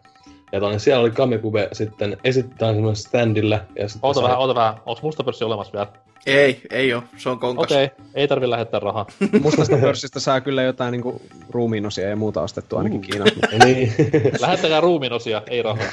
ja 0.52 0.60
tonne, 0.60 0.80
siellä 0.80 1.02
oli 1.02 1.12
Gamecube 1.12 1.70
sitten 1.72 2.18
esitetään 2.24 2.76
semmoinen 2.76 2.96
standilla. 2.96 3.60
Ja 3.80 3.90
sitten 3.90 4.08
oota 4.08 4.20
sai... 4.20 4.24
vähän, 4.24 4.40
oota 4.40 4.56
vähän. 4.56 4.74
Onko 4.86 5.00
musta 5.04 5.24
pörssi 5.24 5.44
olemassa 5.44 5.74
vielä? 5.74 5.88
Ei, 6.26 6.62
ei 6.72 6.94
oo. 6.94 7.04
Se 7.18 7.30
on 7.30 7.40
konkas. 7.40 7.64
Okei, 7.64 7.86
okay. 7.86 8.06
ei 8.16 8.28
tarvi 8.28 8.50
lähettää 8.50 8.80
rahaa. 8.80 9.06
Mustasta 9.44 9.78
pörssistä 9.78 10.20
saa 10.20 10.42
kyllä 10.42 10.64
jotain 10.64 10.92
niinku 10.92 11.22
ruumiinosia 11.50 12.10
ja 12.10 12.16
muuta 12.16 12.42
ostettua 12.42 12.80
ainakin 12.80 13.00
uh. 13.00 13.06
Kiinassa. 13.06 13.66
niin. 13.66 13.94
Lähettäkää 14.40 14.82
ruumiinosia, 14.82 15.42
ei 15.48 15.62
rahaa. 15.62 15.86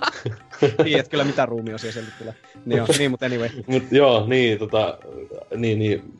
Tiedät 0.84 1.08
kyllä 1.08 1.24
mitä 1.24 1.46
ruumiosia 1.46 1.92
sieltä 1.92 2.10
tulee. 2.18 2.34
Niin, 2.66 2.76
joo, 2.76 2.86
niin 2.98 3.10
mutta 3.10 3.26
anyway. 3.26 3.48
Mut 3.66 3.82
joo, 3.90 4.26
niin 4.26 4.58
tota, 4.58 4.98
niin, 5.56 5.78
niin. 5.78 6.12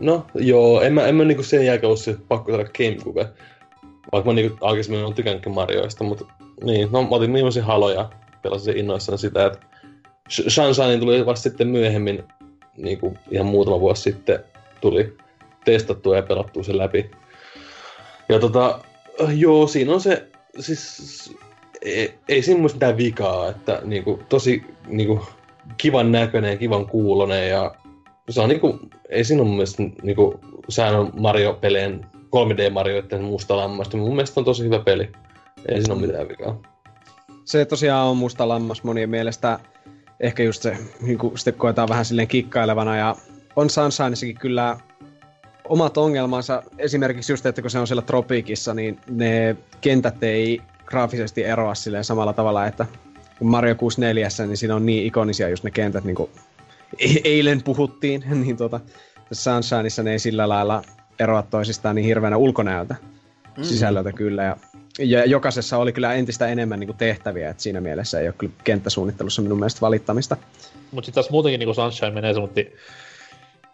No, 0.00 0.26
joo, 0.34 0.80
en 0.80 0.92
mä, 0.92 1.06
en 1.06 1.14
mä 1.14 1.24
niinku 1.24 1.42
sen 1.42 1.66
jälkeen 1.66 1.88
ollut 1.88 2.26
pakko 2.28 2.52
saada 2.52 2.68
Gamecube. 2.78 3.28
Vaikka 4.12 4.30
mä 4.30 4.34
niinku 4.34 4.58
aikaisemmin 4.60 5.04
on 5.04 5.14
tykännytkin 5.14 5.52
Marioista, 5.52 6.04
mutta 6.04 6.24
niin, 6.64 6.88
no 6.92 7.02
mä 7.02 7.08
otin 7.10 7.32
viimeisen 7.32 7.64
haloja, 7.64 8.10
pelasin 8.42 8.76
innoissaan 8.76 9.18
sitä, 9.18 9.46
että 9.46 9.58
Shanshanin 10.28 11.00
tuli 11.00 11.26
vasta 11.26 11.42
sitten 11.42 11.68
myöhemmin, 11.68 12.24
niin 12.76 12.98
kuin 12.98 13.18
ihan 13.30 13.46
muutama 13.46 13.80
vuosi 13.80 14.02
sitten, 14.02 14.44
tuli 14.80 15.16
testattua 15.64 16.16
ja 16.16 16.22
pelattua 16.22 16.62
se 16.62 16.76
läpi. 16.76 17.10
Ja 18.28 18.38
tota, 18.38 18.78
joo, 19.34 19.66
siinä 19.66 19.92
on 19.92 20.00
se, 20.00 20.28
siis 20.58 21.34
ei, 21.82 22.14
ei 22.28 22.42
siinä 22.42 22.60
mun 22.60 22.70
mitään 22.72 22.96
vikaa, 22.96 23.48
että 23.48 23.82
niinku, 23.84 24.20
tosi 24.28 24.62
niinku, 24.86 25.26
kivan 25.76 26.12
näköinen, 26.12 26.58
kivan 26.58 26.86
kuulonen 26.86 27.50
ja 27.50 27.74
se 28.30 28.40
on 28.40 28.48
niinku, 28.48 28.78
ei 29.08 29.24
siinä 29.24 29.42
mun 29.42 29.52
mielestä 29.52 29.82
niinku, 30.02 30.40
on 30.98 31.12
Mario-peleen 31.16 32.06
3D-Marioiden 32.14 33.22
musta 33.22 33.56
lammasta, 33.56 33.96
mun 33.96 34.16
mielestä 34.16 34.40
on 34.40 34.44
tosi 34.44 34.64
hyvä 34.64 34.78
peli. 34.78 35.12
Ei 35.68 35.80
siinä 35.80 35.94
ole 35.94 36.06
mitään 36.06 36.28
vikaa. 36.28 36.60
Se 37.44 37.64
tosiaan 37.64 38.06
on 38.06 38.16
musta 38.16 38.48
lammas 38.48 38.82
monien 38.82 39.10
mielestä 39.10 39.58
ehkä 40.20 40.42
just 40.42 40.62
se, 40.62 40.76
niin 41.00 41.18
kuin 41.18 41.38
sitten 41.38 41.54
koetaan 41.54 41.88
vähän 41.88 42.04
silleen 42.04 42.28
kikkailevana 42.28 42.96
ja 42.96 43.16
on 43.56 43.70
Sunshineissakin 43.70 44.38
kyllä 44.38 44.76
omat 45.68 45.96
ongelmansa. 45.96 46.62
Esimerkiksi 46.78 47.32
just, 47.32 47.46
että 47.46 47.62
kun 47.62 47.70
se 47.70 47.78
on 47.78 47.86
siellä 47.86 48.02
tropiikissa, 48.02 48.74
niin 48.74 49.00
ne 49.10 49.56
kentät 49.80 50.22
ei 50.22 50.62
graafisesti 50.86 51.44
eroa 51.44 51.74
silleen 51.74 52.04
samalla 52.04 52.32
tavalla, 52.32 52.66
että 52.66 52.86
kun 53.38 53.50
Mario 53.50 53.74
64, 53.74 54.28
niin 54.46 54.56
siinä 54.56 54.74
on 54.74 54.86
niin 54.86 55.06
ikonisia 55.06 55.48
just 55.48 55.64
ne 55.64 55.70
kentät, 55.70 56.04
niin 56.04 56.16
kuin 56.16 56.30
e- 56.98 57.20
eilen 57.24 57.62
puhuttiin, 57.62 58.24
niin 58.44 58.56
tuota, 58.56 58.80
Sunshineissa 59.32 60.02
ne 60.02 60.12
ei 60.12 60.18
sillä 60.18 60.48
lailla 60.48 60.82
eroa 61.18 61.42
toisistaan 61.42 61.96
niin 61.96 62.06
hirveänä 62.06 62.36
ulkonäöltä 62.36 62.94
mm. 63.56 63.64
sisällöltä 63.64 64.12
kyllä. 64.12 64.44
Ja 64.44 64.56
ja 64.98 65.24
jokaisessa 65.24 65.78
oli 65.78 65.92
kyllä 65.92 66.14
entistä 66.14 66.46
enemmän 66.46 66.80
niin 66.80 66.88
kuin 66.88 66.96
tehtäviä, 66.96 67.50
että 67.50 67.62
siinä 67.62 67.80
mielessä 67.80 68.20
ei 68.20 68.28
ole 68.28 68.34
kyllä 68.38 68.52
kenttäsuunnittelussa 68.64 69.42
minun 69.42 69.58
mielestä 69.58 69.80
valittamista. 69.80 70.36
Mutta 70.92 71.06
sitten 71.06 71.22
taas 71.22 71.30
muutenkin 71.30 71.58
niin 71.58 71.74
Sunshine 71.74 72.10
menee 72.10 72.32
semmoinen 72.32 72.66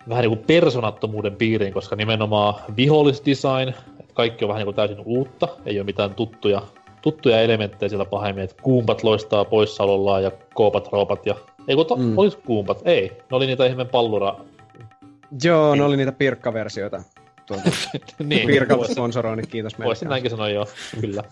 vähän 0.09 0.23
niin 0.23 0.37
kuin 0.37 0.47
personattomuuden 0.47 1.37
piiriin, 1.37 1.73
koska 1.73 1.97
nimenomaan 1.97 2.55
vihollisdesign, 2.77 3.75
kaikki 4.15 4.45
on 4.45 4.49
vähän 4.49 4.59
niin 4.59 4.67
kuin 4.67 4.77
täysin 4.77 5.03
uutta, 5.05 5.49
ei 5.67 5.79
ole 5.79 5.87
mitään 5.87 6.15
tuttuja, 6.15 6.63
tuttuja 7.03 7.41
elementtejä 7.41 7.89
siellä 7.89 8.05
pahemmin, 8.05 8.45
että 8.45 8.63
kuumpat 8.63 9.03
loistaa 9.03 9.45
poissaolollaan 9.45 10.23
ja 10.23 10.31
koopat 10.55 10.89
roopat 10.93 11.27
ja... 11.27 11.35
Ei 11.69 11.77
kun 11.77 11.87
to, 11.87 11.97
mm. 11.97 12.19
olis 12.19 12.37
kuumpat? 12.37 12.83
Ei, 12.85 13.09
ne 13.09 13.37
oli 13.37 13.47
niitä 13.47 13.67
ihmeen 13.67 13.89
pallura... 13.89 14.35
Joo, 15.45 15.75
ne 15.75 15.85
oli 15.85 15.97
niitä 15.97 16.13
pirkkaversioita 16.13 17.03
tuolta 17.53 17.71
niin, 18.25 18.47
Pirkalta 18.47 18.93
sponsoroinnit, 18.93 19.51
kiitos 19.51 19.79
meille. 19.79 19.89
Voisin 19.89 20.09
näinkin 20.09 20.31
sanoa 20.31 20.49
joo, 20.49 20.67
kyllä. 21.01 21.25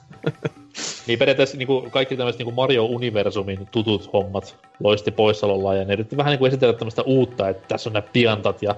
niin 1.06 1.18
periaatteessa 1.18 1.56
niin 1.56 1.66
kuin, 1.66 1.90
kaikki 1.90 2.16
tämmöiset 2.16 2.38
niin 2.38 2.54
Mario-universumin 2.54 3.66
tutut 3.70 4.12
hommat 4.12 4.56
loisti 4.80 5.10
poissaololla 5.10 5.74
ja 5.74 5.84
ne 5.84 5.92
yritti 5.92 6.16
vähän 6.16 6.30
niin 6.30 6.38
kuin 6.38 6.48
esitellä 6.48 6.74
tämmöistä 6.74 7.02
uutta, 7.02 7.48
että 7.48 7.68
tässä 7.68 7.90
on 7.90 7.92
nämä 7.92 8.06
piantat 8.12 8.62
ja 8.62 8.74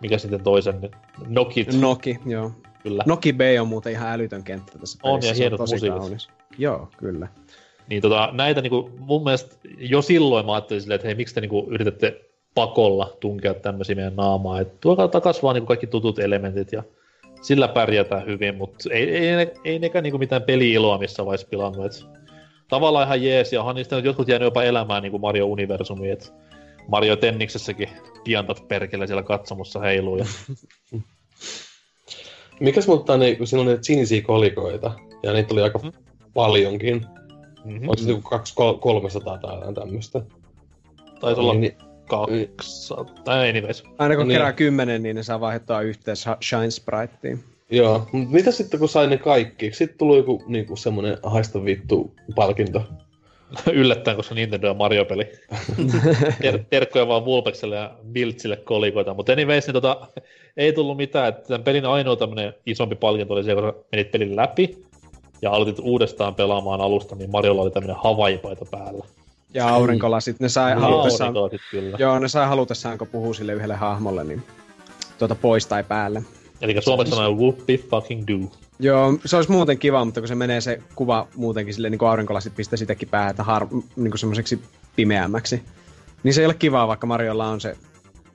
mikä 0.00 0.18
sitten 0.18 0.42
toisen, 0.42 0.90
Nokit. 1.26 1.72
Noki, 1.72 2.18
joo. 2.26 2.52
Kyllä. 2.82 3.04
Noki 3.06 3.32
B 3.32 3.40
on 3.60 3.68
muuten 3.68 3.92
ihan 3.92 4.08
älytön 4.08 4.42
kenttä 4.42 4.78
tässä 4.78 4.98
pelissä. 5.02 5.28
On 5.28 5.28
ja 5.28 5.34
hienot 5.34 5.60
musiikit. 5.60 6.28
Joo, 6.58 6.88
kyllä. 6.96 7.28
Niin 7.88 8.02
tota, 8.02 8.30
näitä 8.32 8.60
niinku, 8.60 8.90
mun 8.98 9.24
mielestä 9.24 9.56
jo 9.78 10.02
silloin 10.02 10.46
mä 10.46 10.54
ajattelin 10.54 10.80
silleen, 10.80 10.96
että 10.96 11.08
hei, 11.08 11.14
miksi 11.14 11.34
te 11.34 11.40
niinku 11.40 11.66
yritätte 11.70 12.29
pakolla 12.54 13.16
tunkea 13.20 13.54
tämmöisiä 13.54 13.94
meidän 13.94 14.16
naamaa. 14.16 14.60
Et 14.60 14.80
tuokaa 14.80 15.08
takas 15.08 15.42
vaan 15.42 15.54
niin 15.54 15.66
kaikki 15.66 15.86
tutut 15.86 16.18
elementit 16.18 16.72
ja 16.72 16.82
sillä 17.42 17.68
pärjätään 17.68 18.26
hyvin, 18.26 18.54
mutta 18.54 18.88
ei, 18.92 19.16
ei, 19.16 19.28
ei, 19.28 19.52
ei 19.64 19.78
nekään 19.78 20.02
niin 20.02 20.18
mitään 20.18 20.42
peli-iloa 20.42 20.98
missä 20.98 21.26
vaiheessa 21.26 21.48
pilannut. 21.50 21.86
Et 21.86 22.06
tavallaan 22.68 23.06
ihan 23.06 23.22
jees, 23.22 23.52
ja 23.52 23.60
onhan 23.60 23.76
niistä 23.76 23.96
nyt 23.96 24.04
jotkut 24.04 24.28
jäänyt 24.28 24.46
jopa 24.46 24.62
elämään 24.62 25.02
niin 25.02 25.10
kuin 25.10 25.20
Mario 25.20 25.46
Universumi, 25.46 26.10
että 26.10 26.26
Mario 26.88 27.16
Tenniksessäkin 27.16 27.88
piantat 28.24 28.68
perkele 28.68 29.06
siellä 29.06 29.22
katsomussa 29.22 29.80
heiluu. 29.80 30.16
Ja... 30.16 30.24
Mikäs 32.60 32.88
mutta 32.88 33.16
niin, 33.16 33.38
kun 33.38 33.46
siinä 33.46 33.60
on 33.60 33.66
niitä 33.66 33.82
sinisiä 33.82 34.22
kolikoita, 34.22 34.92
ja 35.22 35.32
niitä 35.32 35.54
oli 35.54 35.62
aika 35.62 35.78
mm. 35.78 35.92
paljonkin. 36.34 37.06
Mm-hmm. 37.64 37.88
Onko 37.88 37.96
se 37.96 38.78
300 38.80 39.38
tai 39.38 39.54
jotain 39.54 39.74
tämmöistä? 39.74 40.22
Taisi 41.20 41.40
olla 41.40 41.54
niin, 41.54 41.76
200, 42.10 43.40
anyways. 43.48 43.84
Aina 43.98 44.16
kun 44.16 44.28
niin. 44.28 44.34
kerää 44.34 44.52
kymmenen, 44.52 45.02
niin 45.02 45.16
ne 45.16 45.22
saa 45.22 45.40
vaihtaa 45.40 45.82
yhteen 45.82 46.16
Shine 46.42 46.70
Spriteen. 46.70 47.38
Joo, 47.70 48.08
mutta 48.12 48.34
mitä 48.34 48.50
sitten 48.50 48.80
kun 48.80 48.88
sai 48.88 49.06
ne 49.06 49.16
kaikki? 49.16 49.72
Sitten 49.72 49.98
tuli 49.98 50.16
joku 50.16 50.42
niinku 50.46 50.76
semmonen 50.76 51.18
haista 51.22 51.64
vittu 51.64 52.14
palkinto. 52.34 52.82
Yllättäen, 53.72 54.16
koska 54.16 54.34
Nintendo 54.34 54.70
on 54.70 54.76
Mario-peli. 54.76 55.32
Ter- 56.42 56.64
terkkoja 56.70 57.08
vaan 57.08 57.24
Vulpexille 57.24 57.76
ja 57.76 57.96
Biltsille 58.12 58.56
kolikoita. 58.56 59.14
Mutta 59.14 59.32
anyways, 59.32 59.66
niin 59.66 59.72
tota, 59.72 60.06
ei 60.56 60.72
tullut 60.72 60.96
mitään. 60.96 61.28
Että 61.28 61.48
tämän 61.48 61.64
pelin 61.64 61.86
ainoa 61.86 62.16
tämmönen 62.16 62.54
isompi 62.66 62.94
palkinto 62.94 63.34
oli 63.34 63.44
se, 63.44 63.54
kun 63.54 63.74
menit 63.92 64.10
pelin 64.10 64.36
läpi 64.36 64.84
ja 65.42 65.50
aloitit 65.50 65.78
uudestaan 65.78 66.34
pelaamaan 66.34 66.80
alusta, 66.80 67.16
niin 67.16 67.30
Mariolla 67.30 67.62
oli 67.62 67.70
tämmönen 67.70 67.96
Hawaii-paita 68.04 68.64
päällä. 68.70 69.04
Ja 69.54 69.68
aurinkolasit, 69.68 70.40
ne 70.40 70.48
sai 70.48 70.74
niin, 70.74 70.82
halutessaan, 70.82 71.34
kyllä. 71.70 71.96
joo, 71.98 72.18
ne 72.18 72.28
sai 72.28 72.46
halutessaan, 72.46 72.98
kun 72.98 73.06
puhuu 73.06 73.34
sille 73.34 73.52
yhdelle 73.52 73.76
hahmolle, 73.76 74.24
niin 74.24 74.42
tuota 75.18 75.34
pois 75.34 75.66
tai 75.66 75.84
päälle. 75.84 76.22
Eli 76.60 76.82
suomeksi 76.82 77.14
sanoo 77.14 77.34
whoopie 77.34 77.78
fucking 77.78 78.24
do. 78.28 78.50
Joo, 78.78 79.18
se 79.24 79.36
olisi 79.36 79.50
muuten 79.50 79.78
kiva, 79.78 80.04
mutta 80.04 80.20
kun 80.20 80.28
se 80.28 80.34
menee 80.34 80.60
se 80.60 80.82
kuva 80.94 81.28
muutenkin 81.36 81.74
sille 81.74 81.90
niin 81.90 81.98
kuin 81.98 82.08
aurinkolasit 82.08 82.56
pistää 82.56 82.76
sitäkin 82.76 83.08
päätä 83.08 83.44
har, 83.44 83.66
niin 83.96 84.10
kuin 84.10 84.18
semmoiseksi 84.18 84.62
pimeämmäksi. 84.96 85.62
Niin 86.22 86.34
se 86.34 86.40
ei 86.40 86.46
ole 86.46 86.54
kivaa, 86.54 86.88
vaikka 86.88 87.06
Mariolla 87.06 87.46
on 87.46 87.60
se, 87.60 87.76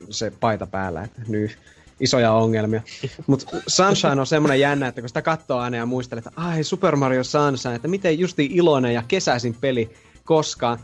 se 0.09 0.31
paita 0.39 0.67
päällä, 0.67 1.03
että 1.03 1.21
nyt 1.27 1.57
isoja 1.99 2.31
ongelmia. 2.31 2.81
Mutta 3.27 3.57
Sunshine 3.67 4.19
on 4.19 4.27
semmoinen 4.27 4.59
jännä, 4.59 4.87
että 4.87 5.01
kun 5.01 5.09
sitä 5.09 5.21
katsoo 5.21 5.59
aina 5.59 5.77
ja 5.77 5.85
muistelee, 5.85 6.19
että 6.19 6.41
ai 6.41 6.63
Super 6.63 6.95
Mario 6.95 7.23
Sunshine, 7.23 7.75
että 7.75 7.87
miten 7.87 8.19
justi 8.19 8.49
iloinen 8.51 8.93
ja 8.93 9.03
kesäisin 9.07 9.55
peli, 9.61 9.89
koska 10.23 10.77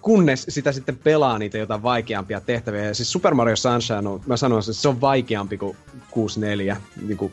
kunnes 0.00 0.46
sitä 0.48 0.72
sitten 0.72 0.96
pelaa 0.96 1.38
niitä 1.38 1.58
jotain 1.58 1.82
vaikeampia 1.82 2.40
tehtäviä. 2.40 2.84
Ja 2.84 2.94
siis 2.94 3.12
Super 3.12 3.34
Mario 3.34 3.56
Sunshine 3.56 4.08
on, 4.08 4.20
mä 4.26 4.36
sanoisin, 4.36 4.72
että 4.72 4.82
se 4.82 4.88
on 4.88 5.00
vaikeampi 5.00 5.56
kuin 5.58 5.76
64, 6.10 6.76
niin 7.06 7.18
kuin 7.18 7.32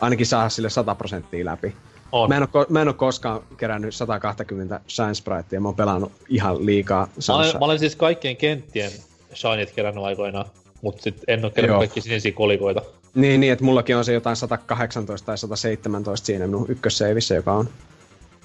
ainakin 0.00 0.26
saada 0.26 0.48
sille 0.48 0.70
100 0.70 0.94
prosenttia 0.94 1.44
läpi. 1.44 1.74
On. 2.12 2.28
Mä 2.28 2.36
en, 2.36 2.48
ole, 2.54 2.66
mä 2.68 2.82
en 2.82 2.88
ole 2.88 2.94
koskaan 2.94 3.40
kerännyt 3.56 3.94
120 3.94 4.80
Shine 4.88 5.14
Spritea, 5.14 5.60
mä 5.60 5.68
oon 5.68 5.76
pelannut 5.76 6.12
ihan 6.28 6.66
liikaa 6.66 7.06
Mä 7.06 7.12
olen, 7.12 7.22
Sunshine. 7.22 7.58
mä 7.58 7.64
olen 7.64 7.78
siis 7.78 7.96
kaikkien 7.96 8.36
kenttien 8.36 8.90
Shineit 9.34 9.70
kerännyt 9.70 10.04
aikoinaan, 10.04 10.46
mutta 10.82 11.02
sit 11.02 11.22
en 11.28 11.44
ole 11.44 11.52
kerännyt 11.52 11.72
Joo. 11.72 11.80
kaikki 11.80 12.00
sinisiä 12.00 12.32
kolikoita. 12.32 12.82
Niin, 13.14 13.40
niin, 13.40 13.52
että 13.52 13.64
mullakin 13.64 13.96
on 13.96 14.04
se 14.04 14.12
jotain 14.12 14.36
118 14.36 15.26
tai 15.26 15.38
117 15.38 16.26
siinä 16.26 16.46
minun 16.46 16.66
ykkösseivissä, 16.68 17.34
joka 17.34 17.52
on 17.52 17.68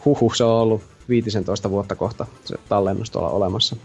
huhu, 0.06 0.34
se 0.34 0.44
on 0.44 0.62
ollut 0.62 0.82
15 1.10 1.70
vuotta 1.70 1.96
kohta 1.96 2.26
se 2.46 2.56
tallennus 2.70 3.12
tuolla 3.12 3.30
olemassa 3.30 3.76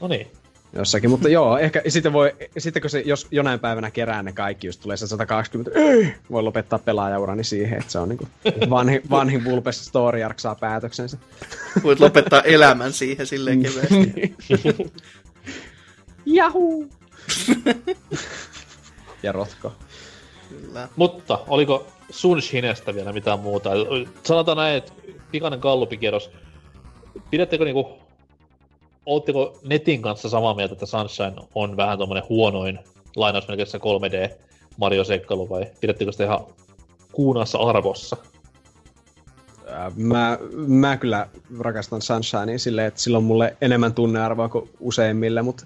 No 0.00 0.08
niin. 0.08 0.26
jossakin. 0.72 1.10
Mutta 1.10 1.28
joo, 1.28 1.58
ehkä 1.58 1.82
sitten 1.88 2.12
voi, 2.12 2.36
sitten 2.58 2.82
kun 2.82 2.90
se, 2.90 3.02
jos 3.06 3.26
jonain 3.30 3.60
päivänä 3.60 3.90
kerää 3.90 4.22
ne 4.22 4.32
kaikki, 4.32 4.66
just 4.66 4.80
tulee 4.80 4.96
se 4.96 5.06
120, 5.06 5.80
ei, 5.80 6.14
voi 6.30 6.42
lopettaa 6.42 6.78
pelaajaurani 6.78 7.44
siihen, 7.44 7.78
että 7.78 7.92
se 7.92 7.98
on 7.98 8.08
niinku 8.08 8.28
vanhin, 8.70 9.02
vanhin 9.10 9.44
Vulpes 9.44 9.86
Story 9.86 10.22
Arc 10.22 10.38
saa 10.38 10.54
päätöksensä. 10.54 11.18
Voit 11.82 12.00
lopettaa 12.00 12.42
elämän 12.42 12.92
siihen 12.92 13.26
silleen 13.26 13.62
keveesti. 13.62 14.34
Jahu! 16.26 16.88
ja 19.22 19.32
rotko. 19.32 19.72
Kyllä. 20.48 20.88
Mutta 20.96 21.38
oliko 21.48 21.86
sun 22.10 22.42
Shinestä 22.42 22.94
vielä 22.94 23.12
mitään 23.12 23.40
muuta? 23.40 23.70
Sanotaan 24.22 24.56
näin, 24.56 24.76
että 24.76 24.92
pikainen 25.32 25.60
gallupikierros. 25.60 26.30
Pidättekö 27.30 27.64
niinku, 27.64 27.98
ootteko 29.06 29.58
netin 29.64 30.02
kanssa 30.02 30.28
samaa 30.28 30.54
mieltä, 30.54 30.72
että 30.72 30.86
Sunshine 30.86 31.34
on 31.54 31.76
vähän 31.76 31.98
tommonen 31.98 32.28
huonoin 32.28 32.78
lainausmerkissä 33.16 33.78
3D 33.78 34.34
Mario-seikkailu 34.76 35.48
vai 35.48 35.66
pidättekö 35.80 36.12
sitä 36.12 36.24
ihan 36.24 36.46
kuunassa 37.12 37.58
arvossa? 37.58 38.16
Mä, 39.96 40.38
mä 40.66 40.96
kyllä 40.96 41.28
rakastan 41.60 42.02
Sunshinea 42.02 42.58
silleen, 42.58 42.88
että 42.88 43.00
sillä 43.00 43.18
on 43.18 43.24
mulle 43.24 43.56
enemmän 43.60 43.94
tunnearvoa 43.94 44.48
kuin 44.48 44.70
useimmille, 44.80 45.42
mutta 45.42 45.64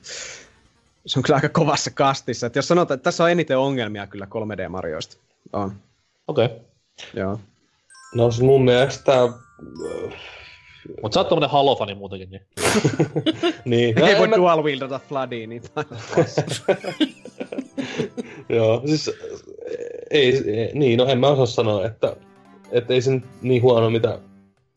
se 1.06 1.18
on 1.18 1.22
kyllä 1.22 1.36
aika 1.36 1.48
kovassa 1.48 1.90
kastissa. 1.90 2.46
Että 2.46 2.58
jos 2.58 2.68
sanotaan, 2.68 2.96
että 2.96 3.04
tässä 3.04 3.24
on 3.24 3.30
eniten 3.30 3.58
ongelmia 3.58 4.06
kyllä 4.06 4.26
3D-marjoista. 4.26 5.16
On, 5.52 5.72
Okei. 6.28 6.44
Okay. 6.44 6.58
joo. 7.14 7.40
No 8.14 8.28
mun 8.42 8.64
mielestä... 8.64 9.22
äh, 9.22 9.30
Mutta 11.02 11.14
sä 11.14 11.20
oot 11.20 11.28
tommonen 11.28 11.50
Halo-fani 11.50 11.94
muutenkin, 11.94 12.30
niin. 12.30 12.42
Niin, 13.64 13.98
Ei 14.04 14.10
en 14.12 14.18
voi 14.18 14.28
mä- 14.28 14.36
dual 14.36 14.62
wieldata 14.64 15.00
Floodia, 15.08 15.46
niin 15.46 15.62
Joo, 18.48 18.82
siis 18.86 19.10
ei, 20.10 20.50
ei, 20.50 20.70
niin, 20.74 20.98
no 20.98 21.06
en 21.06 21.18
mä 21.18 21.28
osaa 21.28 21.46
sanoa, 21.46 21.86
että, 21.86 22.16
että 22.72 22.94
ei 22.94 23.02
se 23.02 23.10
nyt 23.10 23.24
niin 23.42 23.62
huono, 23.62 23.90
mitä 23.90 24.18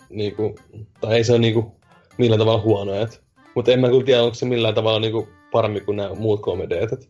niinku, 0.10 0.56
tai 1.02 1.16
ei 1.16 1.24
se 1.24 1.32
ole 1.32 1.40
niinku 1.40 1.76
millään 2.18 2.40
tavalla 2.40 2.62
huono, 2.62 2.94
et, 2.94 3.22
mutta 3.56 3.72
en 3.72 3.80
mä 3.80 3.88
kyllä 3.90 4.04
tiedä, 4.04 4.24
onko 4.24 4.36
se 4.36 4.46
millään 4.46 4.76
tavalla 4.76 5.00
niinku 5.00 5.28
parempi 5.52 5.82
kuin 5.82 5.98
nämä 5.98 6.16
muut 6.16 6.42
3D, 6.42 6.74
et, 6.94 7.10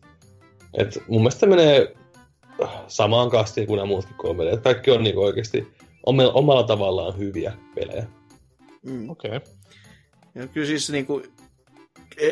et 0.74 1.02
mun 1.08 1.20
mielestä 1.20 1.46
menee 1.46 1.94
samaan 2.86 3.30
kastiin 3.30 3.66
kuin 3.66 3.76
nämä 3.76 3.86
muutkin 3.86 4.16
3D, 4.22 4.54
et 4.54 4.60
kaikki 4.60 4.90
on 4.90 5.04
niinku 5.04 5.22
oikeasti 5.22 5.68
omalla, 6.06 6.32
omalla 6.32 6.62
tavallaan 6.62 7.18
hyviä 7.18 7.52
pelejä. 7.74 8.06
Mm. 8.82 9.10
okei. 9.10 9.36
Okay. 9.36 9.52
Ja 10.34 10.46
kyllä 10.46 10.66
siis 10.66 10.90
niinku, 10.90 11.22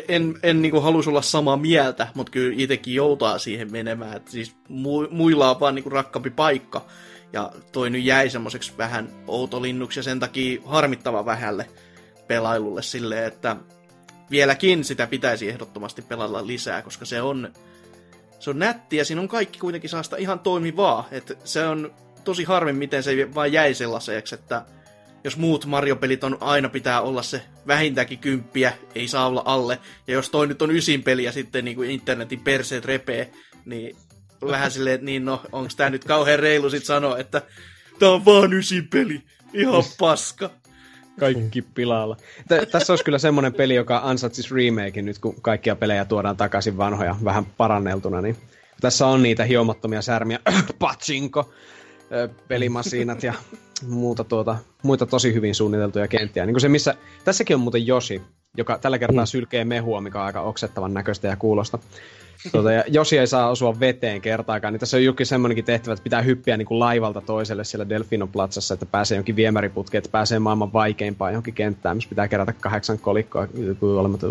en, 0.07 0.39
en 0.43 0.61
niinku 0.61 0.81
halus 0.81 1.07
olla 1.07 1.21
samaa 1.21 1.57
mieltä, 1.57 2.07
mutta 2.13 2.31
kyllä 2.31 2.55
itsekin 2.57 2.95
joutaa 2.95 3.39
siihen 3.39 3.71
menemään. 3.71 4.17
Et 4.17 4.27
siis 4.27 4.55
mu, 4.69 5.07
muilla 5.11 5.49
on 5.49 5.59
vaan 5.59 5.75
niinku 5.75 5.89
rakkaampi 5.89 6.29
paikka. 6.29 6.85
Ja 7.33 7.51
toi 7.71 7.89
nyt 7.89 8.03
jäi 8.03 8.29
semmoiseksi 8.29 8.73
vähän 8.77 9.09
outolinnuksi 9.27 9.99
ja 9.99 10.03
sen 10.03 10.19
takia 10.19 10.61
harmittava 10.65 11.25
vähälle 11.25 11.69
pelailulle 12.27 12.81
silleen, 12.81 13.25
että 13.25 13.55
vieläkin 14.31 14.83
sitä 14.83 15.07
pitäisi 15.07 15.49
ehdottomasti 15.49 16.01
pelalla 16.01 16.47
lisää, 16.47 16.81
koska 16.81 17.05
se 17.05 17.21
on, 17.21 17.53
se 18.39 18.49
on 18.49 18.59
nätti 18.59 18.97
ja 18.97 19.05
siinä 19.05 19.21
on 19.21 19.27
kaikki 19.27 19.59
kuitenkin 19.59 19.89
saasta 19.89 20.17
ihan 20.17 20.39
toimivaa. 20.39 21.07
Et 21.11 21.37
se 21.43 21.67
on 21.67 21.93
tosi 22.23 22.43
harmi, 22.43 22.73
miten 22.73 23.03
se 23.03 23.35
vaan 23.35 23.53
jäi 23.53 23.73
sellaiseksi, 23.73 24.35
että 24.35 24.65
jos 25.23 25.37
muut 25.37 25.65
Mario-pelit 25.65 26.23
on 26.23 26.37
aina 26.39 26.69
pitää 26.69 27.01
olla 27.01 27.21
se 27.21 27.41
vähintäänkin 27.67 28.19
kymppiä, 28.19 28.73
ei 28.95 29.07
saa 29.07 29.27
olla 29.27 29.41
alle. 29.45 29.79
Ja 30.07 30.13
jos 30.13 30.29
toi 30.29 30.47
nyt 30.47 30.61
on 30.61 30.71
ysin 30.71 31.03
peli 31.03 31.23
ja 31.23 31.31
sitten 31.31 31.65
niin 31.65 31.75
kuin 31.75 31.91
internetin 31.91 32.39
perseet 32.39 32.85
repee, 32.85 33.31
niin 33.65 33.95
vähän 34.41 34.71
silleen, 34.71 34.95
että 34.95 35.05
niin 35.05 35.25
no, 35.25 35.41
onks 35.51 35.75
tää 35.75 35.89
nyt 35.89 36.03
kauhean 36.03 36.39
reilu 36.39 36.69
sit 36.69 36.85
sanoa, 36.85 37.17
että 37.17 37.41
tää 37.99 38.09
on 38.09 38.25
vaan 38.25 38.53
ysin 38.53 38.87
peli, 38.87 39.21
ihan 39.53 39.83
paska. 39.99 40.49
kaikki 41.19 41.61
pilalla. 41.61 42.17
T- 42.47 42.71
tässä 42.71 42.93
olisi 42.93 43.05
kyllä 43.05 43.19
semmoinen 43.19 43.53
peli, 43.53 43.75
joka 43.75 44.01
ansaitsisi 44.03 44.55
remakein 44.55 45.05
nyt, 45.05 45.19
kun 45.19 45.41
kaikkia 45.41 45.75
pelejä 45.75 46.05
tuodaan 46.05 46.37
takaisin 46.37 46.77
vanhoja, 46.77 47.15
vähän 47.23 47.45
paranneltuna. 47.45 48.21
Niin 48.21 48.37
tässä 48.81 49.07
on 49.07 49.23
niitä 49.23 49.43
hiomattomia 49.43 50.01
särmiä, 50.01 50.39
pachinko, 50.79 51.39
ö, 51.49 51.78
pelimasiinat 52.47 53.23
ja 53.23 53.33
muuta 53.87 54.23
tuota, 54.23 54.57
muita 54.83 55.05
tosi 55.05 55.33
hyvin 55.33 55.55
suunniteltuja 55.55 56.07
kenttiä. 56.07 56.45
Niin 56.45 56.53
kuin 56.53 56.61
se, 56.61 56.69
missä, 56.69 56.95
tässäkin 57.25 57.55
on 57.55 57.61
muuten 57.61 57.87
Josi, 57.87 58.21
joka 58.57 58.77
tällä 58.77 58.99
kertaa 58.99 59.25
sylkee 59.25 59.65
mehua, 59.65 60.01
mikä 60.01 60.19
on 60.19 60.25
aika 60.25 60.41
oksettavan 60.41 60.93
näköistä 60.93 61.27
ja 61.27 61.35
kuulosta. 61.35 61.79
Tuota, 62.51 62.71
ja 62.71 62.83
Josi 62.87 63.17
ei 63.17 63.27
saa 63.27 63.49
osua 63.49 63.79
veteen 63.79 64.21
kertaakaan, 64.21 64.73
niin 64.73 64.79
tässä 64.79 64.97
on 64.97 65.03
jokin 65.03 65.25
semmoinenkin 65.25 65.65
tehtävä, 65.65 65.93
että 65.93 66.03
pitää 66.03 66.21
hyppiä 66.21 66.57
niin 66.57 66.65
kuin 66.65 66.79
laivalta 66.79 67.21
toiselle 67.21 67.63
siellä 67.63 67.89
Delfino 67.89 68.27
Platsassa, 68.27 68.73
että 68.73 68.85
pääsee 68.85 69.15
jonkin 69.15 69.35
viemäriputkeen, 69.35 69.99
että 69.99 70.11
pääsee 70.11 70.39
maailman 70.39 70.73
vaikeimpaan 70.73 71.31
johonkin 71.31 71.53
kenttään, 71.53 71.97
missä 71.97 72.09
pitää 72.09 72.27
kerätä 72.27 72.53
kahdeksan 72.53 72.99
kolikkoa. 72.99 73.47
Olematta. 73.81 74.27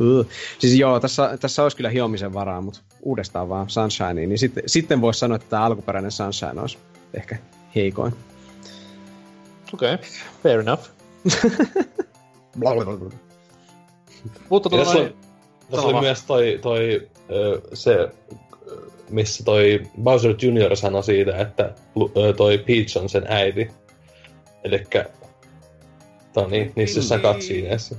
Siis 0.58 0.78
joo, 0.78 1.00
tässä, 1.00 1.38
tässä 1.40 1.62
olisi 1.62 1.76
kyllä 1.76 1.90
hiomisen 1.90 2.34
varaa, 2.34 2.60
mutta 2.60 2.80
uudestaan 3.02 3.48
vaan 3.48 3.70
Sunshine, 3.70 4.14
niin 4.14 4.38
sitten, 4.38 4.62
sitten 4.66 5.00
voisi 5.00 5.20
sanoa, 5.20 5.36
että 5.36 5.48
tämä 5.48 5.64
alkuperäinen 5.64 6.10
Sunshine 6.10 6.60
olisi 6.60 6.78
ehkä 7.14 7.36
heikoin. 7.74 8.12
Okei, 9.74 9.94
okay. 9.94 10.07
fair 10.42 10.61
enough. 10.61 10.83
Mutta 14.48 14.70
tota 14.70 14.83
tässä 14.83 14.98
noin, 14.98 15.07
oli, 15.07 15.16
tässä 15.70 15.87
oli 15.87 16.00
myös 16.00 16.22
toi, 16.22 16.59
toi 16.62 17.09
se, 17.74 18.09
missä 19.11 19.44
toi 19.44 19.83
Bowser 20.02 20.35
Jr. 20.42 20.76
sanoi 20.76 21.04
siitä, 21.04 21.38
että 21.38 21.74
toi 22.37 22.59
Peach 22.59 22.98
on 22.98 23.09
sen 23.09 23.24
äiti. 23.28 23.70
Elikkä, 24.64 25.04
tai 26.33 26.50
niin, 26.50 26.72
niissä 26.76 26.98
jossain 26.98 27.20
cutsceneissa. 27.20 27.96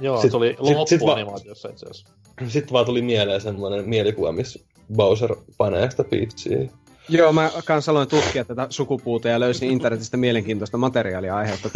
joo, 0.00 0.20
sit- 0.20 0.30
se 0.30 0.36
oli 0.36 0.56
loppuanimaatiossa 0.58 1.68
itse 1.68 1.86
asiassa. 1.86 2.08
Sitten 2.48 2.72
vaan 2.72 2.86
tuli 2.86 3.02
mieleen 3.02 3.40
semmoinen 3.40 3.88
mielikuva, 3.88 4.32
missä 4.32 4.60
Bowser 4.96 5.36
panee 5.58 5.90
sitä 5.90 6.04
Peachia. 6.04 6.68
Joo, 7.08 7.32
mä 7.32 7.50
kans 7.64 7.88
aloin 7.88 8.08
tutkia 8.08 8.44
tätä 8.44 8.66
sukupuuta 8.70 9.28
ja 9.28 9.40
löysin 9.40 9.70
internetistä 9.70 10.16
mielenkiintoista 10.16 10.78
materiaalia 10.78 11.36
aiheutta. 11.36 11.70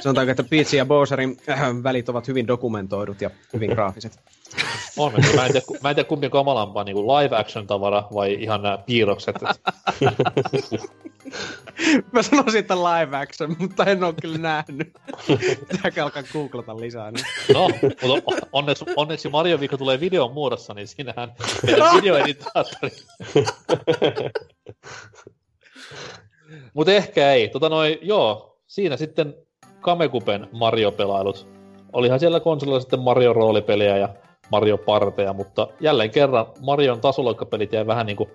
Sanotaanko, 0.00 0.30
että 0.30 0.44
Peachin 0.44 0.78
ja 0.78 0.86
Bowserin 0.86 1.36
äh, 1.48 1.60
välit 1.82 2.08
ovat 2.08 2.28
hyvin 2.28 2.46
dokumentoidut 2.46 3.20
ja 3.20 3.30
hyvin 3.52 3.70
graafiset. 3.70 4.20
On, 4.96 5.12
mä 5.36 5.46
en 5.46 5.52
tiedä, 5.52 5.66
mä 5.82 5.90
en 5.90 5.96
tiedä 5.96 6.08
kumpi 6.08 6.26
on 6.26 6.30
kamalampaa, 6.30 6.84
niin 6.84 6.96
live 6.96 7.36
action 7.36 7.66
tavara 7.66 8.08
vai 8.14 8.34
ihan 8.40 8.62
nämä 8.62 8.78
piirrokset. 8.78 9.36
Et, 9.36 9.60
Mä 12.12 12.22
sanoisin, 12.22 12.58
että 12.58 12.76
live 12.76 13.16
action, 13.16 13.56
mutta 13.58 13.84
en 13.84 14.04
ole 14.04 14.14
kyllä 14.22 14.38
nähnyt. 14.38 14.92
Pitääkö 15.72 16.04
alkaa 16.04 16.22
googlata 16.32 16.80
lisää. 16.80 17.10
Niin. 17.10 17.24
no, 17.54 17.68
mutta 18.26 18.46
onneksi, 18.52 18.84
onneksi 18.96 19.28
Mario 19.28 19.60
Viikko 19.60 19.76
tulee 19.76 20.00
videon 20.00 20.32
muodossa, 20.32 20.74
niin 20.74 20.88
siinähän 20.88 21.32
meidän 21.66 21.96
videoeditaattori. 21.96 22.90
Mutta 26.74 26.92
ehkä 26.92 27.32
ei. 27.32 27.48
Tota 27.48 27.68
noin, 27.68 27.98
joo, 28.02 28.58
siinä 28.66 28.96
sitten 28.96 29.34
Kamekupen 29.80 30.48
Mario-pelailut. 30.52 31.48
Olihan 31.92 32.20
siellä 32.20 32.40
konsolilla 32.40 32.80
sitten 32.80 33.00
Mario-roolipeliä 33.00 33.96
ja 33.96 34.08
Mario-parteja, 34.50 35.32
mutta 35.32 35.68
jälleen 35.80 36.10
kerran 36.10 36.46
Marion 36.60 37.00
tasoloikkapelit 37.00 37.72
jäi 37.72 37.86
vähän 37.86 38.06
niinku 38.06 38.30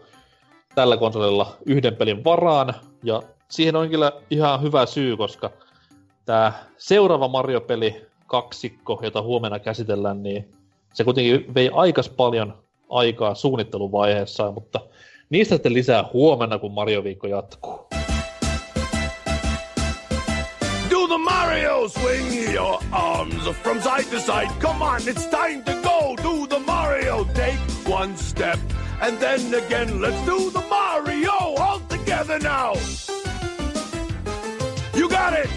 tällä 0.76 0.98
konsolilla 0.98 1.56
yhden 1.66 1.96
pelin 1.96 2.24
varaan, 2.24 2.74
ja 3.04 3.22
siihen 3.50 3.76
on 3.76 3.90
kyllä 3.90 4.12
ihan 4.30 4.62
hyvä 4.62 4.86
syy, 4.86 5.18
koska 5.18 5.52
tämä 6.26 6.54
seuraava 6.78 7.28
Mario-peli 7.28 8.06
kaksikko, 8.28 9.00
jota 9.04 9.22
huomenna 9.22 9.60
käsitellään, 9.60 10.24
niin 10.24 10.54
se 10.94 11.04
kuitenkin 11.04 11.54
vei 11.56 11.70
aikas 11.74 12.10
paljon 12.10 12.54
aikaa 12.90 13.36
suunnitteluvaiheessa, 13.36 14.52
mutta 14.52 14.80
niistä 15.30 15.56
sitten 15.56 15.74
lisää 15.74 16.04
huomenna, 16.14 16.60
kun 16.60 16.72
Mario-viikko 16.72 17.28
jatkuu. 17.28 17.88
Do 20.90 21.08
the 21.08 21.18
Mario 21.18 21.88
swing 21.88 22.54
your 22.54 22.84
arms 22.92 23.50
from 23.64 23.82
side 23.82 24.10
to 24.12 24.20
side. 24.20 24.50
Come 24.62 24.86
on, 24.86 25.02
it's 25.02 25.28
time 25.30 25.64
to 25.64 25.72
go. 25.84 26.16
Do 26.24 26.48
the 26.48 26.60
Mario. 26.66 27.26
Take 27.26 27.60
one 27.88 28.18
step 28.18 28.60
and 29.02 29.18
then 29.20 29.42
again. 29.66 30.02
Let's 30.02 30.26
do 30.26 30.52
the 30.52 30.68
Mario 30.70 31.56
all 31.58 31.80
together 31.80 32.40
now. 32.40 32.74
got 35.16 35.34
it! 35.34 35.50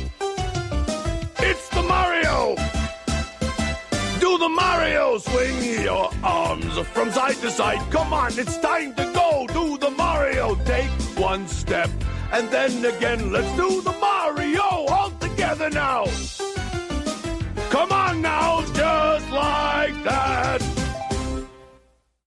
It's 1.41 1.69
the 1.71 1.83
Mario! 1.83 2.55
Do 4.21 4.39
the 4.39 4.49
Mario! 4.49 5.19
Swing 5.19 5.83
your 5.83 6.11
arms 6.23 6.79
from 6.95 7.11
side 7.11 7.39
to 7.43 7.51
side. 7.51 7.81
Come 7.91 8.13
on, 8.13 8.31
it's 8.39 8.57
time 8.59 8.95
to 8.95 9.05
go. 9.13 9.18
do 9.47 9.79
the 9.79 9.91
Mario. 9.91 10.55
Take 10.65 10.91
one 11.17 11.47
step, 11.47 11.91
and 12.33 12.51
then 12.51 12.85
again, 12.85 13.33
let's 13.33 13.51
do 13.57 13.81
the 13.83 13.93
Mario 13.93 14.63
all 14.63 15.11
together 15.21 15.71
now. 15.71 16.07
Come 17.71 17.93
on 17.93 18.23
now, 18.23 18.63
just 18.73 19.31
like 19.31 20.03
that. 20.05 20.78